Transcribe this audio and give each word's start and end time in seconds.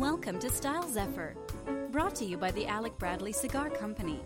Welcome 0.00 0.38
to 0.38 0.48
Style 0.48 0.88
Zephyr, 0.88 1.36
brought 1.90 2.14
to 2.14 2.24
you 2.24 2.38
by 2.38 2.52
the 2.52 2.66
Alec 2.66 2.96
Bradley 2.96 3.32
Cigar 3.32 3.68
Company, 3.68 4.18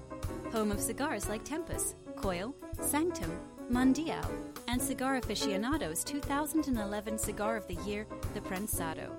home 0.52 0.70
of 0.70 0.78
cigars 0.78 1.28
like 1.28 1.42
Tempus, 1.42 1.96
Coyol, 2.14 2.54
Sanctum, 2.80 3.36
Mundial, 3.68 4.24
and 4.68 4.80
Cigar 4.80 5.16
Aficionado's 5.16 6.04
2011 6.04 7.18
Cigar 7.18 7.56
of 7.56 7.66
the 7.66 7.74
Year, 7.84 8.06
the 8.34 8.40
Prensado. 8.40 9.10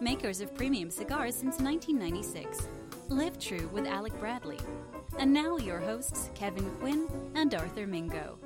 Makers 0.00 0.40
of 0.40 0.52
premium 0.52 0.90
cigars 0.90 1.36
since 1.36 1.60
1996. 1.60 2.68
Live 3.08 3.38
true 3.38 3.70
with 3.72 3.86
Alec 3.86 4.18
Bradley. 4.18 4.58
And 5.16 5.32
now 5.32 5.58
your 5.58 5.78
hosts, 5.78 6.30
Kevin 6.34 6.68
Quinn 6.80 7.06
and 7.36 7.54
Arthur 7.54 7.86
Mingo. 7.86 8.36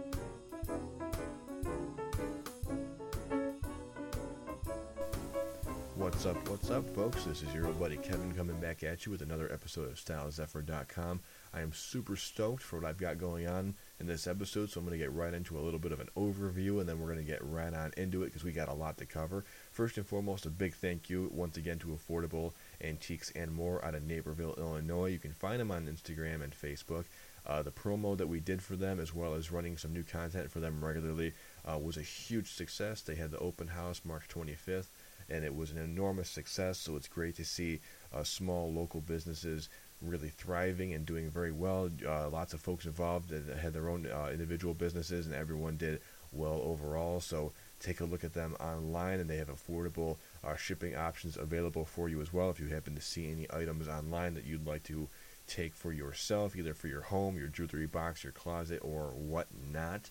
What's 6.24 6.38
up, 6.38 6.48
what's 6.48 6.70
up, 6.70 6.88
folks? 6.94 7.24
This 7.24 7.42
is 7.42 7.52
your 7.52 7.66
old 7.66 7.78
buddy 7.78 7.98
Kevin 7.98 8.32
coming 8.32 8.58
back 8.58 8.82
at 8.82 9.04
you 9.04 9.12
with 9.12 9.20
another 9.20 9.52
episode 9.52 9.90
of 9.90 9.96
StyleZephyr.com. 9.96 11.20
I 11.52 11.60
am 11.60 11.74
super 11.74 12.16
stoked 12.16 12.62
for 12.62 12.80
what 12.80 12.88
I've 12.88 12.96
got 12.96 13.18
going 13.18 13.46
on 13.46 13.74
in 14.00 14.06
this 14.06 14.26
episode, 14.26 14.70
so 14.70 14.80
I'm 14.80 14.86
going 14.86 14.98
to 14.98 15.04
get 15.04 15.12
right 15.12 15.34
into 15.34 15.58
a 15.58 15.60
little 15.60 15.78
bit 15.78 15.92
of 15.92 16.00
an 16.00 16.08
overview 16.16 16.80
and 16.80 16.88
then 16.88 16.98
we're 16.98 17.12
going 17.12 17.18
to 17.18 17.30
get 17.30 17.44
right 17.44 17.74
on 17.74 17.92
into 17.98 18.22
it 18.22 18.28
because 18.28 18.42
we 18.42 18.52
got 18.52 18.70
a 18.70 18.72
lot 18.72 18.96
to 18.98 19.04
cover. 19.04 19.44
First 19.70 19.98
and 19.98 20.06
foremost, 20.06 20.46
a 20.46 20.50
big 20.50 20.72
thank 20.72 21.10
you 21.10 21.30
once 21.30 21.58
again 21.58 21.78
to 21.80 21.88
Affordable 21.88 22.52
Antiques 22.82 23.30
and 23.36 23.52
More 23.52 23.84
out 23.84 23.94
of 23.94 24.04
Naperville, 24.04 24.54
Illinois. 24.56 25.10
You 25.10 25.18
can 25.18 25.34
find 25.34 25.60
them 25.60 25.70
on 25.70 25.84
Instagram 25.84 26.42
and 26.42 26.54
Facebook. 26.54 27.04
Uh, 27.46 27.62
the 27.62 27.70
promo 27.70 28.16
that 28.16 28.28
we 28.28 28.40
did 28.40 28.62
for 28.62 28.76
them, 28.76 28.98
as 28.98 29.14
well 29.14 29.34
as 29.34 29.52
running 29.52 29.76
some 29.76 29.92
new 29.92 30.02
content 30.02 30.50
for 30.50 30.60
them 30.60 30.82
regularly, 30.82 31.34
uh, 31.70 31.78
was 31.78 31.98
a 31.98 32.02
huge 32.02 32.50
success. 32.50 33.02
They 33.02 33.16
had 33.16 33.30
the 33.30 33.38
open 33.40 33.66
house 33.68 34.00
March 34.06 34.26
25th 34.28 34.86
and 35.28 35.44
it 35.44 35.54
was 35.54 35.70
an 35.70 35.78
enormous 35.78 36.28
success. 36.28 36.78
So 36.78 36.96
it's 36.96 37.08
great 37.08 37.36
to 37.36 37.44
see 37.44 37.80
uh, 38.12 38.24
small 38.24 38.72
local 38.72 39.00
businesses 39.00 39.68
really 40.02 40.28
thriving 40.28 40.92
and 40.92 41.06
doing 41.06 41.30
very 41.30 41.52
well. 41.52 41.90
Uh, 42.06 42.28
lots 42.28 42.52
of 42.52 42.60
folks 42.60 42.84
involved 42.84 43.30
that 43.30 43.56
had 43.56 43.72
their 43.72 43.88
own 43.88 44.06
uh, 44.06 44.28
individual 44.32 44.74
businesses, 44.74 45.26
and 45.26 45.34
everyone 45.34 45.76
did 45.76 46.00
well 46.32 46.60
overall. 46.64 47.20
So 47.20 47.52
take 47.80 48.00
a 48.00 48.04
look 48.04 48.24
at 48.24 48.34
them 48.34 48.56
online, 48.60 49.20
and 49.20 49.28
they 49.30 49.36
have 49.36 49.48
affordable 49.48 50.16
uh, 50.42 50.56
shipping 50.56 50.96
options 50.96 51.36
available 51.36 51.84
for 51.84 52.08
you 52.08 52.20
as 52.20 52.32
well. 52.32 52.50
If 52.50 52.60
you 52.60 52.68
happen 52.68 52.94
to 52.94 53.02
see 53.02 53.30
any 53.30 53.46
items 53.52 53.88
online 53.88 54.34
that 54.34 54.44
you'd 54.44 54.66
like 54.66 54.82
to 54.84 55.08
take 55.46 55.74
for 55.74 55.92
yourself, 55.92 56.56
either 56.56 56.74
for 56.74 56.88
your 56.88 57.02
home, 57.02 57.36
your 57.36 57.48
jewelry 57.48 57.86
box, 57.86 58.24
your 58.24 58.32
closet, 58.32 58.80
or 58.82 59.08
whatnot. 59.10 60.10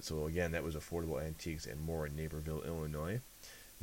So 0.00 0.26
again, 0.26 0.52
that 0.52 0.64
was 0.64 0.74
Affordable 0.74 1.24
Antiques 1.24 1.66
and 1.66 1.80
More 1.80 2.06
in 2.06 2.16
Naperville, 2.16 2.62
Illinois. 2.62 3.20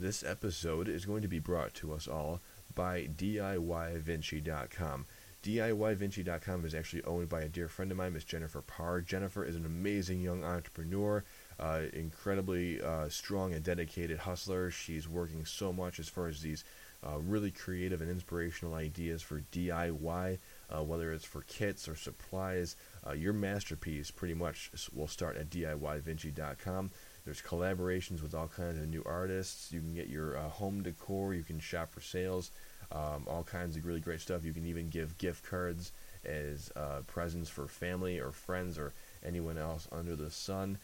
This 0.01 0.23
episode 0.23 0.87
is 0.87 1.05
going 1.05 1.21
to 1.21 1.27
be 1.27 1.37
brought 1.37 1.75
to 1.75 1.93
us 1.93 2.07
all 2.07 2.41
by 2.73 3.07
DIYVinci.com. 3.15 5.05
DIYVinci.com 5.43 6.65
is 6.65 6.73
actually 6.73 7.03
owned 7.03 7.29
by 7.29 7.41
a 7.41 7.47
dear 7.47 7.67
friend 7.67 7.91
of 7.91 7.97
mine, 7.97 8.13
Miss 8.13 8.23
Jennifer 8.23 8.63
Parr. 8.63 9.01
Jennifer 9.01 9.45
is 9.45 9.55
an 9.55 9.63
amazing 9.63 10.19
young 10.19 10.43
entrepreneur, 10.43 11.23
uh, 11.59 11.81
incredibly 11.93 12.81
uh, 12.81 13.09
strong 13.09 13.53
and 13.53 13.63
dedicated 13.63 14.17
hustler. 14.17 14.71
She's 14.71 15.07
working 15.07 15.45
so 15.45 15.71
much 15.71 15.99
as 15.99 16.09
far 16.09 16.27
as 16.27 16.41
these 16.41 16.63
uh, 17.05 17.19
really 17.19 17.51
creative 17.51 18.01
and 18.01 18.09
inspirational 18.09 18.73
ideas 18.73 19.21
for 19.21 19.43
DIY, 19.51 20.39
uh, 20.71 20.83
whether 20.83 21.13
it's 21.13 21.25
for 21.25 21.43
kits 21.43 21.87
or 21.87 21.95
supplies. 21.95 22.75
Uh, 23.05 23.11
your 23.11 23.33
masterpiece 23.33 24.09
pretty 24.09 24.33
much 24.33 24.71
will 24.95 25.07
start 25.07 25.37
at 25.37 25.51
DIYVinci.com. 25.51 26.89
There's 27.25 27.41
collaborations 27.41 28.21
with 28.21 28.33
all 28.33 28.47
kinds 28.47 28.81
of 28.81 28.87
new 28.87 29.03
artists. 29.05 29.71
You 29.71 29.79
can 29.79 29.93
get 29.93 30.07
your 30.07 30.37
uh, 30.37 30.49
home 30.49 30.81
decor. 30.81 31.33
You 31.33 31.43
can 31.43 31.59
shop 31.59 31.91
for 31.91 32.01
sales. 32.01 32.51
Um, 32.91 33.25
all 33.27 33.43
kinds 33.43 33.77
of 33.77 33.85
really 33.85 33.99
great 33.99 34.21
stuff. 34.21 34.43
You 34.43 34.53
can 34.53 34.65
even 34.65 34.89
give 34.89 35.17
gift 35.17 35.45
cards 35.49 35.91
as 36.25 36.71
uh, 36.75 37.01
presents 37.07 37.49
for 37.49 37.67
family 37.67 38.19
or 38.19 38.31
friends 38.31 38.77
or 38.77 38.93
anyone 39.25 39.57
else 39.57 39.87
under 39.91 40.15
the 40.15 40.29
sun. 40.31 40.77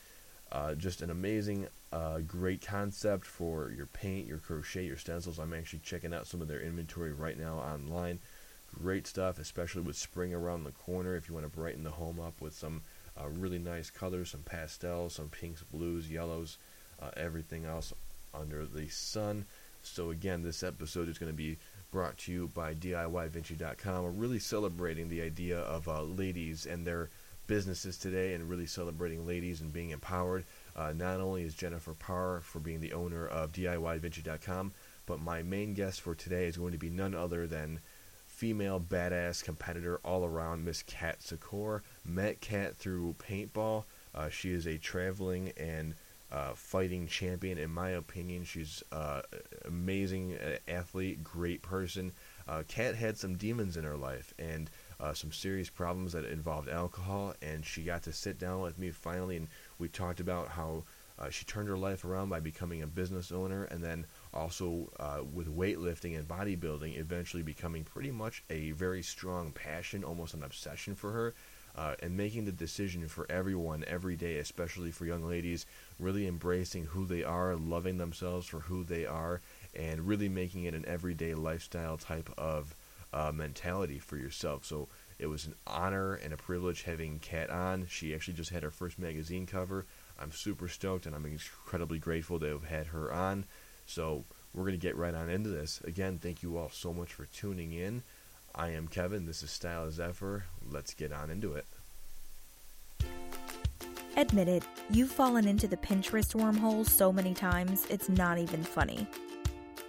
Uh, 0.52 0.76
just 0.76 1.02
an 1.02 1.10
amazing, 1.10 1.68
uh, 1.92 2.20
great 2.20 2.66
concept 2.66 3.26
for 3.26 3.70
your 3.76 3.88
paint, 3.88 4.28
your 4.28 4.38
crochet, 4.38 4.86
your 4.86 4.96
stencils. 4.96 5.40
I'm 5.40 5.54
actually 5.54 5.80
checking 5.80 6.14
out 6.14 6.28
some 6.28 6.42
of 6.42 6.48
their 6.48 6.62
inventory 6.62 7.12
right 7.12 7.38
now 7.38 7.56
online. 7.56 8.20
Great 8.74 9.08
stuff, 9.08 9.40
especially 9.40 9.82
with 9.82 9.98
spring 9.98 10.34
around 10.34 10.64
the 10.64 10.72
corner. 10.72 11.16
If 11.16 11.28
you 11.28 11.34
want 11.34 11.46
to 11.46 11.52
brighten 11.52 11.84
the 11.84 11.92
home 11.92 12.20
up 12.20 12.40
with 12.40 12.54
some 12.54 12.82
uh, 13.20 13.28
really 13.30 13.60
nice 13.60 13.90
colors, 13.90 14.32
some 14.32 14.42
pastels, 14.42 15.14
some 15.14 15.30
pinks, 15.30 15.64
blues, 15.64 16.10
yellows, 16.10 16.58
uh, 17.02 17.12
everything 17.18 17.66
else 17.66 17.94
under 18.34 18.66
the 18.66 18.88
sun. 18.88 19.46
So 19.84 20.12
again, 20.12 20.44
this 20.44 20.64
episode 20.64 21.10
is 21.10 21.18
going 21.18 21.32
to 21.32 21.38
be 21.38 21.58
brought 21.92 22.18
to 22.20 22.32
you 22.32 22.48
by 22.54 22.74
DIYVinci.com. 22.74 24.04
We're 24.04 24.10
really 24.10 24.40
celebrating 24.40 25.10
the 25.10 25.22
idea 25.22 25.60
of 25.60 25.88
uh, 25.88 26.04
ladies 26.04 26.66
and 26.66 26.86
their 26.86 27.10
businesses 27.48 27.98
today, 27.98 28.34
and 28.34 28.50
really 28.50 28.66
celebrating 28.66 29.26
ladies 29.26 29.62
and 29.62 29.72
being 29.72 29.92
empowered. 29.92 30.44
Uh, 30.76 30.94
not 30.94 31.20
only 31.22 31.44
is 31.44 31.56
Jennifer 31.56 31.94
Parr 31.94 32.42
for 32.42 32.60
being 32.60 32.82
the 32.82 32.94
owner 32.94 33.26
of 33.26 33.54
DIYVinci.com, 33.54 34.74
but 35.06 35.22
my 35.22 35.42
main 35.42 35.74
guest 35.74 36.02
for 36.02 36.14
today 36.14 36.46
is 36.46 36.58
going 36.58 36.74
to 36.74 36.78
be 36.78 36.90
none 36.90 37.16
other 37.16 37.48
than 37.48 37.80
female 38.38 38.80
badass 38.80 39.44
competitor 39.44 40.00
all 40.06 40.24
around, 40.24 40.64
Miss 40.64 40.84
Kat 40.84 41.20
Secor. 41.22 41.82
Met 42.06 42.40
Kat 42.40 42.76
through 42.76 43.16
paintball. 43.18 43.86
Uh, 44.14 44.30
she 44.30 44.52
is 44.52 44.68
a 44.68 44.78
traveling 44.78 45.52
and 45.58 45.96
uh, 46.32 46.52
fighting 46.54 47.08
champion, 47.08 47.58
in 47.58 47.72
my 47.72 47.90
opinion. 47.90 48.44
She's 48.44 48.84
uh, 48.92 49.24
amazing 49.66 50.38
uh, 50.38 50.58
athlete, 50.68 51.24
great 51.24 51.64
person. 51.64 52.12
Uh, 52.48 52.62
Kat 52.68 52.94
had 52.94 53.18
some 53.18 53.38
demons 53.38 53.76
in 53.76 53.84
her 53.84 53.98
life 53.98 54.36
and 54.38 54.70
uh, 55.00 55.14
some 55.14 55.32
serious 55.32 55.72
problems 55.72 56.14
that 56.14 56.26
involved 56.26 56.70
alcohol, 56.70 57.34
and 57.42 57.66
she 57.66 57.82
got 57.82 58.04
to 58.04 58.14
sit 58.14 58.38
down 58.38 58.62
with 58.62 58.78
me 58.78 58.92
finally, 58.92 59.38
and 59.38 59.48
we 59.80 59.88
talked 59.88 60.20
about 60.20 60.50
how 60.50 60.84
uh, 61.20 61.30
she 61.30 61.46
turned 61.46 61.68
her 61.68 61.78
life 61.78 62.06
around 62.06 62.30
by 62.30 62.40
becoming 62.40 62.84
a 62.84 62.88
business 62.88 63.32
owner 63.32 63.64
and 63.66 63.84
then 63.84 64.06
also 64.34 64.90
uh, 65.00 65.20
with 65.34 65.56
weightlifting 65.56 66.18
and 66.18 66.28
bodybuilding 66.28 66.98
eventually 67.00 67.44
becoming 67.44 67.84
pretty 67.84 68.12
much 68.12 68.44
a 68.50 68.72
very 68.72 69.02
strong 69.02 69.52
passion, 69.52 70.04
almost 70.04 70.34
an 70.34 70.44
obsession 70.44 70.96
for 70.96 71.12
her. 71.12 71.34
Uh, 71.76 71.94
and 72.02 72.18
making 72.18 72.44
the 72.44 72.52
decision 72.52 73.08
for 73.08 73.28
everyone 73.30 73.84
every 73.86 74.16
day, 74.16 74.38
especially 74.38 74.90
for 74.90 75.06
young 75.06 75.24
ladies, 75.24 75.68
really 76.00 76.26
embracing 76.26 76.84
who 76.86 77.06
they 77.06 77.24
are, 77.24 77.56
loving 77.56 78.00
themselves 78.00 78.48
for 78.48 78.62
who 78.62 78.84
they 78.84 79.06
are, 79.06 79.42
and 79.76 80.08
really 80.08 80.28
making 80.28 80.64
it 80.64 80.74
an 80.74 80.84
everyday 80.88 81.36
lifestyle 81.36 81.96
type 81.96 82.32
of 82.36 82.76
uh, 83.14 83.32
mentality 83.32 84.00
for 84.00 84.18
yourself. 84.18 84.66
So 84.66 84.88
it 85.20 85.28
was 85.28 85.46
an 85.46 85.56
honor 85.66 86.16
and 86.16 86.34
a 86.34 86.38
privilege 86.38 86.84
having 86.84 87.20
Kat 87.20 87.50
on. 87.50 87.88
She 87.90 88.14
actually 88.14 88.36
just 88.36 88.52
had 88.52 88.64
her 88.64 88.72
first 88.72 89.00
magazine 89.00 89.46
cover. 89.46 89.86
I'm 90.20 90.32
super 90.32 90.68
stoked 90.68 91.06
and 91.06 91.16
I'm 91.16 91.26
incredibly 91.26 92.00
grateful 92.00 92.40
to 92.40 92.48
have 92.48 92.66
had 92.66 92.88
her 92.88 93.12
on. 93.12 93.46
So 93.86 94.26
we're 94.54 94.64
going 94.64 94.74
to 94.74 94.78
get 94.78 94.98
right 94.98 95.14
on 95.14 95.30
into 95.30 95.50
this. 95.50 95.82
Again, 95.84 96.18
thank 96.18 96.44
you 96.44 96.58
all 96.58 96.70
so 96.70 96.94
much 96.94 97.14
for 97.14 97.26
tuning 97.26 97.74
in. 97.74 98.04
I 98.56 98.70
am 98.70 98.88
Kevin. 98.88 99.26
This 99.26 99.44
is 99.44 99.52
Style 99.52 99.92
Zephyr. 99.92 100.46
Let's 100.70 100.94
get 100.94 101.12
on 101.12 101.30
into 101.30 101.54
it. 101.54 101.66
Admit 104.18 104.48
it, 104.48 104.64
you've 104.90 105.12
fallen 105.12 105.48
into 105.48 105.68
the 105.68 105.78
Pinterest 105.78 106.34
wormhole 106.34 106.90
so 106.90 107.14
many 107.14 107.36
times, 107.36 107.86
it's 107.88 108.10
not 108.10 108.40
even 108.40 108.64
funny. 108.64 109.08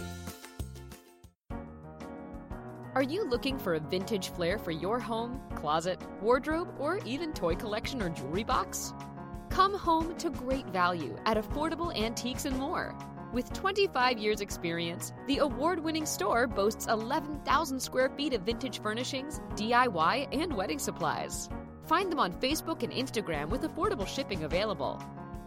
Are 2.93 3.03
you 3.03 3.27
looking 3.27 3.59
for 3.59 3.75
a 3.75 3.81
vintage 3.81 4.29
flair 4.29 4.57
for 4.57 4.71
your 4.71 4.97
home, 4.97 5.41
closet, 5.55 5.99
wardrobe, 6.21 6.73
or 6.79 6.99
even 6.99 7.33
toy 7.33 7.55
collection 7.55 8.01
or 8.01 8.07
jewelry 8.07 8.45
box? 8.45 8.93
Come 9.49 9.73
home 9.73 10.15
to 10.19 10.29
great 10.29 10.67
value 10.67 11.17
at 11.25 11.35
affordable 11.35 11.93
antiques 11.97 12.45
and 12.45 12.57
more. 12.57 12.95
With 13.33 13.51
25 13.53 14.17
years' 14.17 14.41
experience, 14.41 15.13
the 15.27 15.39
award 15.39 15.83
winning 15.83 16.05
store 16.05 16.47
boasts 16.47 16.87
11,000 16.87 17.79
square 17.79 18.09
feet 18.09 18.33
of 18.33 18.43
vintage 18.43 18.81
furnishings, 18.81 19.41
DIY, 19.55 20.27
and 20.31 20.53
wedding 20.53 20.79
supplies. 20.79 21.49
Find 21.85 22.11
them 22.11 22.19
on 22.19 22.33
Facebook 22.33 22.83
and 22.83 22.93
Instagram 22.93 23.49
with 23.49 23.61
affordable 23.61 24.07
shipping 24.07 24.43
available. 24.43 25.01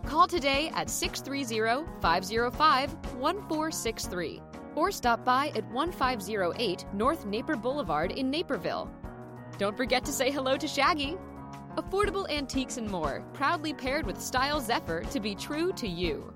Call 0.04 0.26
today 0.26 0.70
at 0.74 0.88
630 0.90 1.86
505 2.00 2.92
1463 3.18 4.42
or 4.74 4.92
stop 4.92 5.24
by 5.24 5.48
at 5.56 5.68
1508 5.72 6.86
North 6.94 7.26
Naper 7.26 7.56
Boulevard 7.56 8.12
in 8.12 8.30
Naperville. 8.30 8.88
Don't 9.58 9.76
forget 9.76 10.04
to 10.04 10.12
say 10.12 10.30
hello 10.30 10.56
to 10.56 10.68
Shaggy. 10.68 11.16
affordable 11.76 12.28
antiques, 12.30 12.76
and 12.76 12.90
more, 12.90 13.24
proudly 13.34 13.72
paired 13.72 14.04
with 14.04 14.20
Style 14.20 14.60
Zephyr 14.60 15.02
to 15.10 15.20
be 15.20 15.34
true 15.34 15.72
to 15.74 15.86
you. 15.86 16.32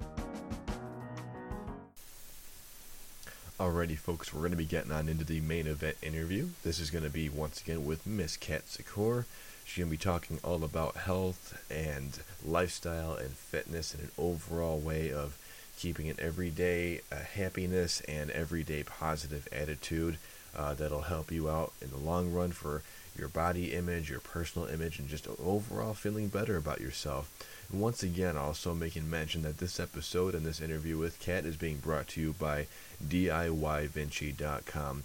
Alrighty, 3.60 3.98
folks, 3.98 4.32
we're 4.32 4.40
going 4.40 4.52
to 4.52 4.56
be 4.56 4.64
getting 4.64 4.90
on 4.90 5.08
into 5.08 5.24
the 5.24 5.40
main 5.40 5.66
event 5.66 5.96
interview. 6.02 6.48
This 6.64 6.80
is 6.80 6.90
going 6.90 7.04
to 7.04 7.10
be 7.10 7.28
once 7.28 7.60
again 7.60 7.84
with 7.84 8.06
Miss 8.06 8.36
Kat 8.36 8.66
Secor. 8.66 9.26
She's 9.64 9.84
going 9.84 9.90
to 9.90 9.98
be 9.98 10.02
talking 10.02 10.40
all 10.42 10.64
about 10.64 10.96
health 10.96 11.62
and 11.70 12.18
lifestyle 12.44 13.14
and 13.14 13.30
fitness 13.30 13.92
and 13.92 14.04
an 14.04 14.10
overall 14.16 14.78
way 14.78 15.12
of 15.12 15.36
keeping 15.78 16.08
an 16.08 16.16
everyday 16.18 17.02
uh, 17.12 17.16
happiness 17.16 18.00
and 18.08 18.30
everyday 18.30 18.82
positive 18.84 19.46
attitude 19.52 20.16
uh, 20.56 20.72
that'll 20.72 21.02
help 21.02 21.30
you 21.30 21.50
out 21.50 21.72
in 21.82 21.90
the 21.90 21.98
long 21.98 22.32
run 22.32 22.52
for 22.52 22.82
your 23.16 23.28
body 23.28 23.72
image, 23.72 24.10
your 24.10 24.20
personal 24.20 24.68
image, 24.68 24.98
and 24.98 25.08
just 25.08 25.28
overall 25.42 25.94
feeling 25.94 26.28
better 26.28 26.56
about 26.56 26.80
yourself. 26.80 27.30
And 27.70 27.80
once 27.80 28.02
again, 28.02 28.36
also 28.36 28.74
making 28.74 29.08
mention 29.08 29.42
that 29.42 29.58
this 29.58 29.78
episode 29.78 30.34
and 30.34 30.44
this 30.44 30.60
interview 30.60 30.98
with 30.98 31.20
Kat 31.20 31.44
is 31.44 31.56
being 31.56 31.78
brought 31.78 32.08
to 32.08 32.20
you 32.20 32.34
by 32.38 32.66
DIYVinci.com. 33.06 35.02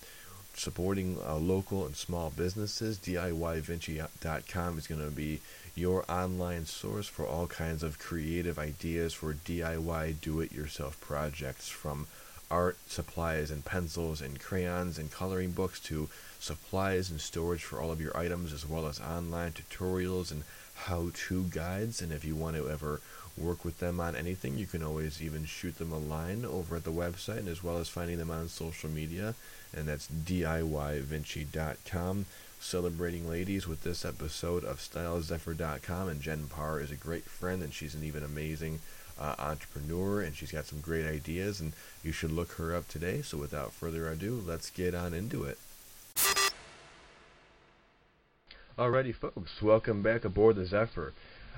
Supporting 0.53 1.17
uh, 1.23 1.35
local 1.35 1.85
and 1.85 1.95
small 1.95 2.31
businesses, 2.31 2.97
DIYVinci.com 2.97 4.77
is 4.77 4.87
going 4.87 5.03
to 5.03 5.11
be 5.15 5.39
your 5.75 6.03
online 6.09 6.65
source 6.65 7.07
for 7.07 7.25
all 7.25 7.45
kinds 7.45 7.83
of 7.83 7.99
creative 7.99 8.57
ideas 8.57 9.13
for 9.13 9.33
DIY 9.33 10.19
do 10.21 10.41
it 10.41 10.51
yourself 10.51 10.99
projects 10.99 11.69
from 11.69 12.07
art 12.49 12.77
supplies 12.87 13.51
and 13.51 13.63
pencils 13.63 14.19
and 14.19 14.39
crayons 14.39 14.97
and 14.97 15.11
coloring 15.11 15.51
books 15.51 15.79
to 15.81 16.09
supplies 16.39 17.09
and 17.09 17.19
storage 17.19 17.63
for 17.63 17.79
all 17.79 17.91
of 17.91 18.01
your 18.01 18.15
items 18.15 18.53
as 18.53 18.67
well 18.67 18.87
as 18.87 18.99
online 18.99 19.51
tutorials 19.51 20.31
and 20.31 20.43
how-to 20.75 21.43
guides 21.45 22.01
and 22.01 22.11
if 22.11 22.23
you 22.23 22.35
want 22.35 22.55
to 22.55 22.69
ever 22.69 23.01
work 23.37 23.65
with 23.65 23.79
them 23.79 23.99
on 23.99 24.15
anything 24.15 24.57
you 24.57 24.65
can 24.65 24.81
always 24.83 25.21
even 25.21 25.45
shoot 25.45 25.77
them 25.77 25.91
a 25.91 25.97
line 25.97 26.45
over 26.45 26.75
at 26.75 26.83
the 26.83 26.91
website 26.91 27.37
and 27.37 27.47
as 27.47 27.63
well 27.63 27.77
as 27.77 27.89
finding 27.89 28.17
them 28.17 28.31
on 28.31 28.47
social 28.47 28.89
media 28.89 29.35
and 29.75 29.87
that's 29.87 30.07
DIYVinci.com 30.07 30.65
celebrating 32.59 33.29
ladies 33.29 33.67
with 33.67 33.83
this 33.83 34.03
episode 34.03 34.63
of 34.63 34.79
StyleZephyr.com 34.79 36.09
and 36.09 36.21
Jen 36.21 36.47
Parr 36.47 36.79
is 36.79 36.91
a 36.91 36.95
great 36.95 37.25
friend 37.25 37.61
and 37.61 37.73
she's 37.73 37.93
an 37.95 38.03
even 38.03 38.23
amazing 38.23 38.79
uh, 39.19 39.35
entrepreneur 39.39 40.21
and 40.21 40.35
she's 40.35 40.51
got 40.51 40.65
some 40.65 40.79
great 40.79 41.05
ideas 41.05 41.59
and 41.59 41.73
you 42.03 42.11
should 42.11 42.31
look 42.31 42.53
her 42.53 42.75
up 42.75 42.87
today. 42.87 43.21
So 43.21 43.37
without 43.37 43.73
further 43.73 44.07
ado, 44.09 44.41
let's 44.45 44.69
get 44.69 44.95
on 44.95 45.13
into 45.13 45.43
it. 45.43 45.57
Alrighty, 48.77 49.15
folks, 49.15 49.49
welcome 49.59 50.03
back 50.03 50.23
aboard 50.23 50.55
the 50.55 50.67
Zephyr. 50.67 51.11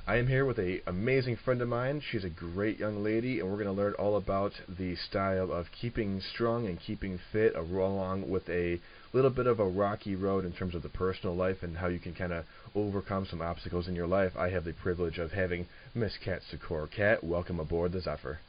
I 0.08 0.16
am 0.16 0.28
here 0.28 0.46
with 0.46 0.58
a 0.58 0.80
amazing 0.88 1.36
friend 1.36 1.62
of 1.62 1.68
mine. 1.68 2.02
She's 2.10 2.24
a 2.24 2.30
great 2.30 2.80
young 2.80 3.04
lady, 3.04 3.42
and 3.42 3.50
we're 3.50 3.62
going 3.62 3.68
to 3.68 3.74
learn 3.74 3.92
all 3.96 4.16
about 4.16 4.54
the 4.70 4.96
style 4.96 5.52
of 5.52 5.66
keeping 5.82 6.22
strong 6.34 6.66
and 6.66 6.80
keeping 6.80 7.20
fit, 7.34 7.58
along 7.58 8.30
with 8.30 8.48
a 8.48 8.80
little 9.12 9.32
bit 9.32 9.48
of 9.48 9.60
a 9.60 9.68
rocky 9.68 10.16
road 10.16 10.46
in 10.46 10.54
terms 10.54 10.74
of 10.74 10.82
the 10.82 10.88
personal 10.88 11.36
life 11.36 11.58
and 11.62 11.76
how 11.76 11.88
you 11.88 12.00
can 12.00 12.16
kind 12.16 12.32
of 12.32 12.46
overcome 12.74 13.28
some 13.30 13.42
obstacles 13.42 13.90
in 13.90 13.96
your 13.96 14.08
life. 14.08 14.32
I 14.38 14.52
have 14.52 14.64
the 14.64 14.72
privilege 14.72 15.18
of 15.18 15.34
having 15.34 15.68
Miss 15.94 16.14
Kat 16.24 16.40
Secor. 16.50 16.90
Kat, 16.90 17.22
welcome 17.22 17.60
aboard 17.60 17.92
the 17.92 18.00
Zephyr. 18.00 18.40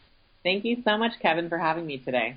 Thank 0.44 0.64
you 0.64 0.76
so 0.84 0.96
much, 0.96 1.14
Kevin, 1.20 1.48
for 1.48 1.58
having 1.58 1.86
me 1.86 1.98
today. 1.98 2.36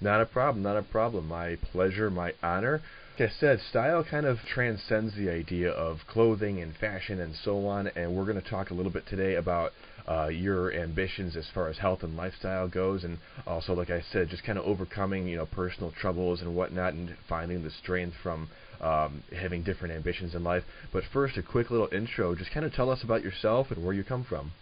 Not 0.00 0.20
a 0.20 0.26
problem, 0.26 0.64
not 0.64 0.76
a 0.76 0.82
problem. 0.82 1.28
My 1.28 1.54
pleasure, 1.70 2.10
my 2.10 2.32
honor. 2.42 2.82
Like 3.18 3.30
I 3.30 3.40
said, 3.40 3.60
style 3.70 4.04
kind 4.04 4.26
of 4.26 4.40
transcends 4.40 5.14
the 5.16 5.30
idea 5.30 5.70
of 5.70 6.00
clothing 6.06 6.60
and 6.60 6.76
fashion 6.76 7.18
and 7.18 7.34
so 7.34 7.66
on, 7.66 7.86
and 7.96 8.14
we're 8.14 8.26
going 8.26 8.38
to 8.38 8.46
talk 8.46 8.68
a 8.68 8.74
little 8.74 8.92
bit 8.92 9.06
today 9.06 9.36
about 9.36 9.72
uh, 10.06 10.26
your 10.26 10.70
ambitions 10.74 11.34
as 11.34 11.46
far 11.54 11.70
as 11.70 11.78
health 11.78 12.02
and 12.02 12.14
lifestyle 12.14 12.68
goes, 12.68 13.04
and 13.04 13.16
also, 13.46 13.72
like 13.72 13.88
I 13.88 14.02
said, 14.12 14.28
just 14.28 14.44
kind 14.44 14.58
of 14.58 14.66
overcoming 14.66 15.26
you 15.26 15.38
know 15.38 15.46
personal 15.46 15.92
troubles 15.98 16.42
and 16.42 16.54
whatnot, 16.54 16.92
and 16.92 17.16
finding 17.26 17.62
the 17.62 17.70
strength 17.70 18.14
from 18.22 18.50
um, 18.82 19.22
having 19.34 19.62
different 19.62 19.94
ambitions 19.94 20.34
in 20.34 20.44
life. 20.44 20.64
But 20.92 21.04
first, 21.10 21.38
a 21.38 21.42
quick 21.42 21.70
little 21.70 21.88
intro. 21.90 22.34
Just 22.34 22.50
kind 22.52 22.66
of 22.66 22.74
tell 22.74 22.90
us 22.90 23.02
about 23.02 23.24
yourself 23.24 23.70
and 23.70 23.82
where 23.82 23.94
you 23.94 24.04
come 24.04 24.24
from. 24.24 24.52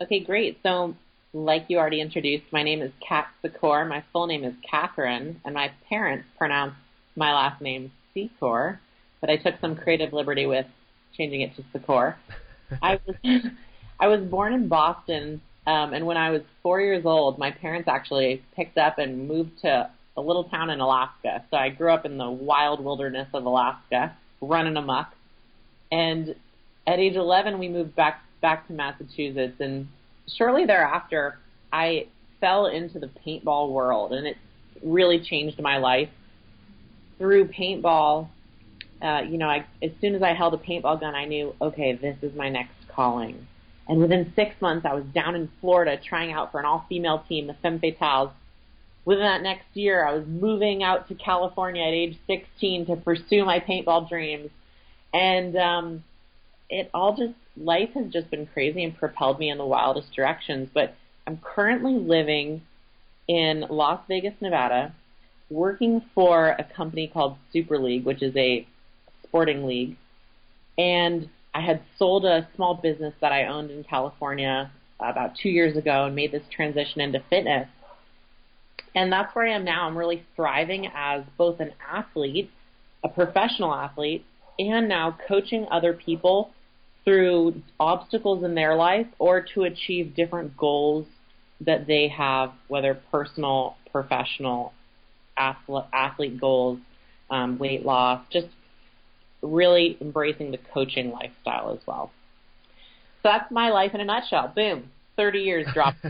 Okay, 0.00 0.18
great. 0.18 0.58
So, 0.64 0.96
like 1.32 1.66
you 1.68 1.78
already 1.78 2.00
introduced, 2.00 2.46
my 2.52 2.64
name 2.64 2.82
is 2.82 2.90
Kat 3.08 3.28
Secor. 3.44 3.88
My 3.88 4.02
full 4.12 4.26
name 4.26 4.42
is 4.42 4.54
Catherine, 4.68 5.40
and 5.44 5.54
my 5.54 5.70
parents 5.88 6.26
pronounce 6.36 6.74
my 7.16 7.32
last 7.32 7.60
name 7.60 7.90
is 8.14 8.30
Secor, 8.40 8.78
but 9.20 9.30
I 9.30 9.36
took 9.36 9.54
some 9.60 9.76
creative 9.76 10.12
liberty 10.12 10.46
with 10.46 10.66
changing 11.16 11.42
it 11.42 11.54
to 11.56 11.62
Secor. 11.74 12.16
I 12.82 12.98
was 13.06 13.42
I 14.00 14.06
was 14.08 14.20
born 14.22 14.52
in 14.52 14.68
Boston, 14.68 15.40
um, 15.66 15.92
and 15.92 16.06
when 16.06 16.16
I 16.16 16.30
was 16.30 16.42
four 16.62 16.80
years 16.80 17.04
old, 17.04 17.38
my 17.38 17.50
parents 17.50 17.88
actually 17.88 18.42
picked 18.56 18.78
up 18.78 18.98
and 18.98 19.28
moved 19.28 19.60
to 19.62 19.90
a 20.16 20.20
little 20.20 20.44
town 20.44 20.70
in 20.70 20.80
Alaska. 20.80 21.44
So 21.50 21.56
I 21.56 21.68
grew 21.68 21.92
up 21.92 22.04
in 22.04 22.18
the 22.18 22.30
wild 22.30 22.82
wilderness 22.82 23.28
of 23.32 23.44
Alaska, 23.44 24.16
running 24.40 24.76
amok. 24.76 25.12
And 25.90 26.34
at 26.86 26.98
age 26.98 27.14
11, 27.14 27.58
we 27.58 27.68
moved 27.68 27.94
back 27.94 28.22
back 28.40 28.66
to 28.66 28.72
Massachusetts, 28.72 29.60
and 29.60 29.86
shortly 30.36 30.64
thereafter, 30.66 31.38
I 31.72 32.08
fell 32.40 32.66
into 32.66 32.98
the 32.98 33.08
paintball 33.24 33.70
world, 33.70 34.12
and 34.12 34.26
it 34.26 34.36
really 34.82 35.20
changed 35.20 35.60
my 35.60 35.78
life 35.78 36.08
through 37.22 37.46
paintball, 37.46 38.28
uh, 39.00 39.20
you 39.20 39.38
know, 39.38 39.46
I, 39.46 39.64
as 39.80 39.92
soon 40.00 40.16
as 40.16 40.22
I 40.24 40.34
held 40.34 40.54
a 40.54 40.56
paintball 40.56 40.98
gun, 40.98 41.14
I 41.14 41.24
knew, 41.24 41.54
okay, 41.62 41.92
this 41.92 42.16
is 42.20 42.34
my 42.36 42.48
next 42.48 42.74
calling. 42.88 43.46
And 43.86 44.00
within 44.00 44.32
six 44.34 44.60
months, 44.60 44.84
I 44.84 44.94
was 44.94 45.04
down 45.14 45.36
in 45.36 45.48
Florida 45.60 46.00
trying 46.04 46.32
out 46.32 46.50
for 46.50 46.58
an 46.58 46.66
all-female 46.66 47.24
team, 47.28 47.46
the 47.46 47.54
Femme 47.54 47.78
Fatales. 47.78 48.32
Within 49.04 49.22
that 49.22 49.40
next 49.42 49.66
year, 49.74 50.04
I 50.04 50.14
was 50.14 50.26
moving 50.26 50.82
out 50.82 51.08
to 51.08 51.14
California 51.14 51.82
at 51.84 51.94
age 51.94 52.18
16 52.26 52.86
to 52.86 52.96
pursue 52.96 53.44
my 53.44 53.60
paintball 53.60 54.08
dreams. 54.08 54.50
And 55.14 55.56
um, 55.56 56.04
it 56.68 56.90
all 56.92 57.16
just, 57.16 57.34
life 57.56 57.90
has 57.94 58.12
just 58.12 58.32
been 58.32 58.46
crazy 58.46 58.82
and 58.82 58.98
propelled 58.98 59.38
me 59.38 59.48
in 59.48 59.58
the 59.58 59.66
wildest 59.66 60.12
directions. 60.12 60.70
But 60.74 60.96
I'm 61.24 61.38
currently 61.38 61.94
living 61.94 62.62
in 63.28 63.64
Las 63.70 64.00
Vegas, 64.08 64.34
Nevada, 64.40 64.92
working 65.52 66.02
for 66.14 66.50
a 66.50 66.64
company 66.64 67.10
called 67.12 67.36
Super 67.52 67.78
League, 67.78 68.04
which 68.04 68.22
is 68.22 68.34
a 68.36 68.66
sporting 69.24 69.66
league. 69.66 69.96
And 70.78 71.28
I 71.54 71.60
had 71.60 71.82
sold 71.98 72.24
a 72.24 72.48
small 72.56 72.74
business 72.74 73.14
that 73.20 73.32
I 73.32 73.46
owned 73.46 73.70
in 73.70 73.84
California 73.84 74.70
about 74.98 75.32
two 75.40 75.48
years 75.50 75.76
ago 75.76 76.04
and 76.04 76.14
made 76.14 76.32
this 76.32 76.42
transition 76.50 77.00
into 77.00 77.22
fitness. 77.28 77.68
And 78.94 79.12
that's 79.12 79.34
where 79.34 79.46
I 79.46 79.54
am 79.54 79.64
now. 79.64 79.86
I'm 79.86 79.96
really 79.96 80.24
thriving 80.36 80.88
as 80.94 81.22
both 81.36 81.60
an 81.60 81.72
athlete, 81.90 82.50
a 83.02 83.08
professional 83.08 83.74
athlete, 83.74 84.24
and 84.58 84.88
now 84.88 85.16
coaching 85.28 85.66
other 85.70 85.92
people 85.92 86.50
through 87.04 87.62
obstacles 87.80 88.44
in 88.44 88.54
their 88.54 88.76
life 88.76 89.06
or 89.18 89.44
to 89.54 89.64
achieve 89.64 90.14
different 90.14 90.56
goals 90.56 91.06
that 91.60 91.86
they 91.86 92.08
have, 92.08 92.52
whether 92.68 92.94
personal, 93.10 93.76
professional, 93.90 94.72
athlete 95.36 96.40
goals, 96.40 96.78
um, 97.30 97.58
weight 97.58 97.84
loss, 97.84 98.24
just 98.30 98.48
really 99.42 99.96
embracing 100.00 100.50
the 100.50 100.58
coaching 100.72 101.10
lifestyle 101.10 101.72
as 101.72 101.80
well. 101.86 102.10
So 103.22 103.30
that's 103.30 103.50
my 103.50 103.70
life 103.70 103.94
in 103.94 104.00
a 104.00 104.04
nutshell. 104.04 104.52
Boom, 104.54 104.90
thirty 105.16 105.40
years 105.40 105.66
drop. 105.72 105.94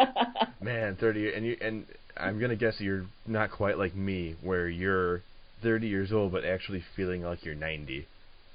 Man, 0.60 0.96
thirty 0.96 1.32
and 1.32 1.44
you 1.44 1.56
and 1.60 1.84
I'm 2.16 2.40
gonna 2.40 2.56
guess 2.56 2.80
you're 2.80 3.06
not 3.26 3.50
quite 3.50 3.78
like 3.78 3.94
me, 3.94 4.36
where 4.42 4.68
you're 4.68 5.22
30 5.62 5.88
years 5.88 6.12
old 6.12 6.32
but 6.32 6.44
actually 6.44 6.82
feeling 6.96 7.22
like 7.22 7.44
you're 7.44 7.54
90, 7.54 8.06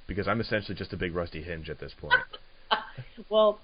because 0.06 0.28
I'm 0.28 0.40
essentially 0.40 0.76
just 0.76 0.92
a 0.92 0.96
big 0.96 1.14
rusty 1.14 1.42
hinge 1.42 1.70
at 1.70 1.80
this 1.80 1.92
point. 1.98 2.14
well, 3.28 3.58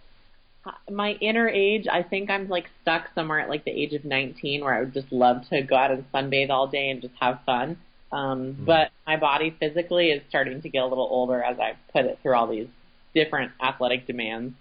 my 0.91 1.13
inner 1.21 1.49
age, 1.49 1.87
I 1.91 2.03
think 2.03 2.31
I'm 2.31 2.49
like 2.49 2.67
stuck 2.83 3.09
somewhere 3.15 3.41
at 3.41 3.49
like 3.49 3.65
the 3.65 3.71
age 3.71 3.93
of 3.95 4.05
19 4.05 4.63
where 4.63 4.75
I 4.75 4.81
would 4.81 4.93
just 4.93 5.11
love 5.11 5.49
to 5.51 5.63
go 5.63 5.77
out 5.77 5.91
and 5.91 6.05
sunbathe 6.13 6.51
all 6.51 6.67
day 6.67 6.91
and 6.91 7.01
just 7.01 7.15
have 7.21 7.41
fun. 7.47 7.79
Um, 8.13 8.57
mm. 8.61 8.67
But 8.67 8.91
my 9.07 9.17
body 9.17 9.55
physically 9.59 10.11
is 10.11 10.23
starting 10.29 10.61
to 10.63 10.69
get 10.69 10.83
a 10.83 10.87
little 10.87 11.09
older 11.11 11.43
as 11.43 11.59
I 11.59 11.77
put 11.93 12.05
it 12.05 12.19
through 12.23 12.35
all 12.35 12.47
these 12.47 12.69
different 13.15 13.53
athletic 13.63 14.07
demands. 14.07 14.55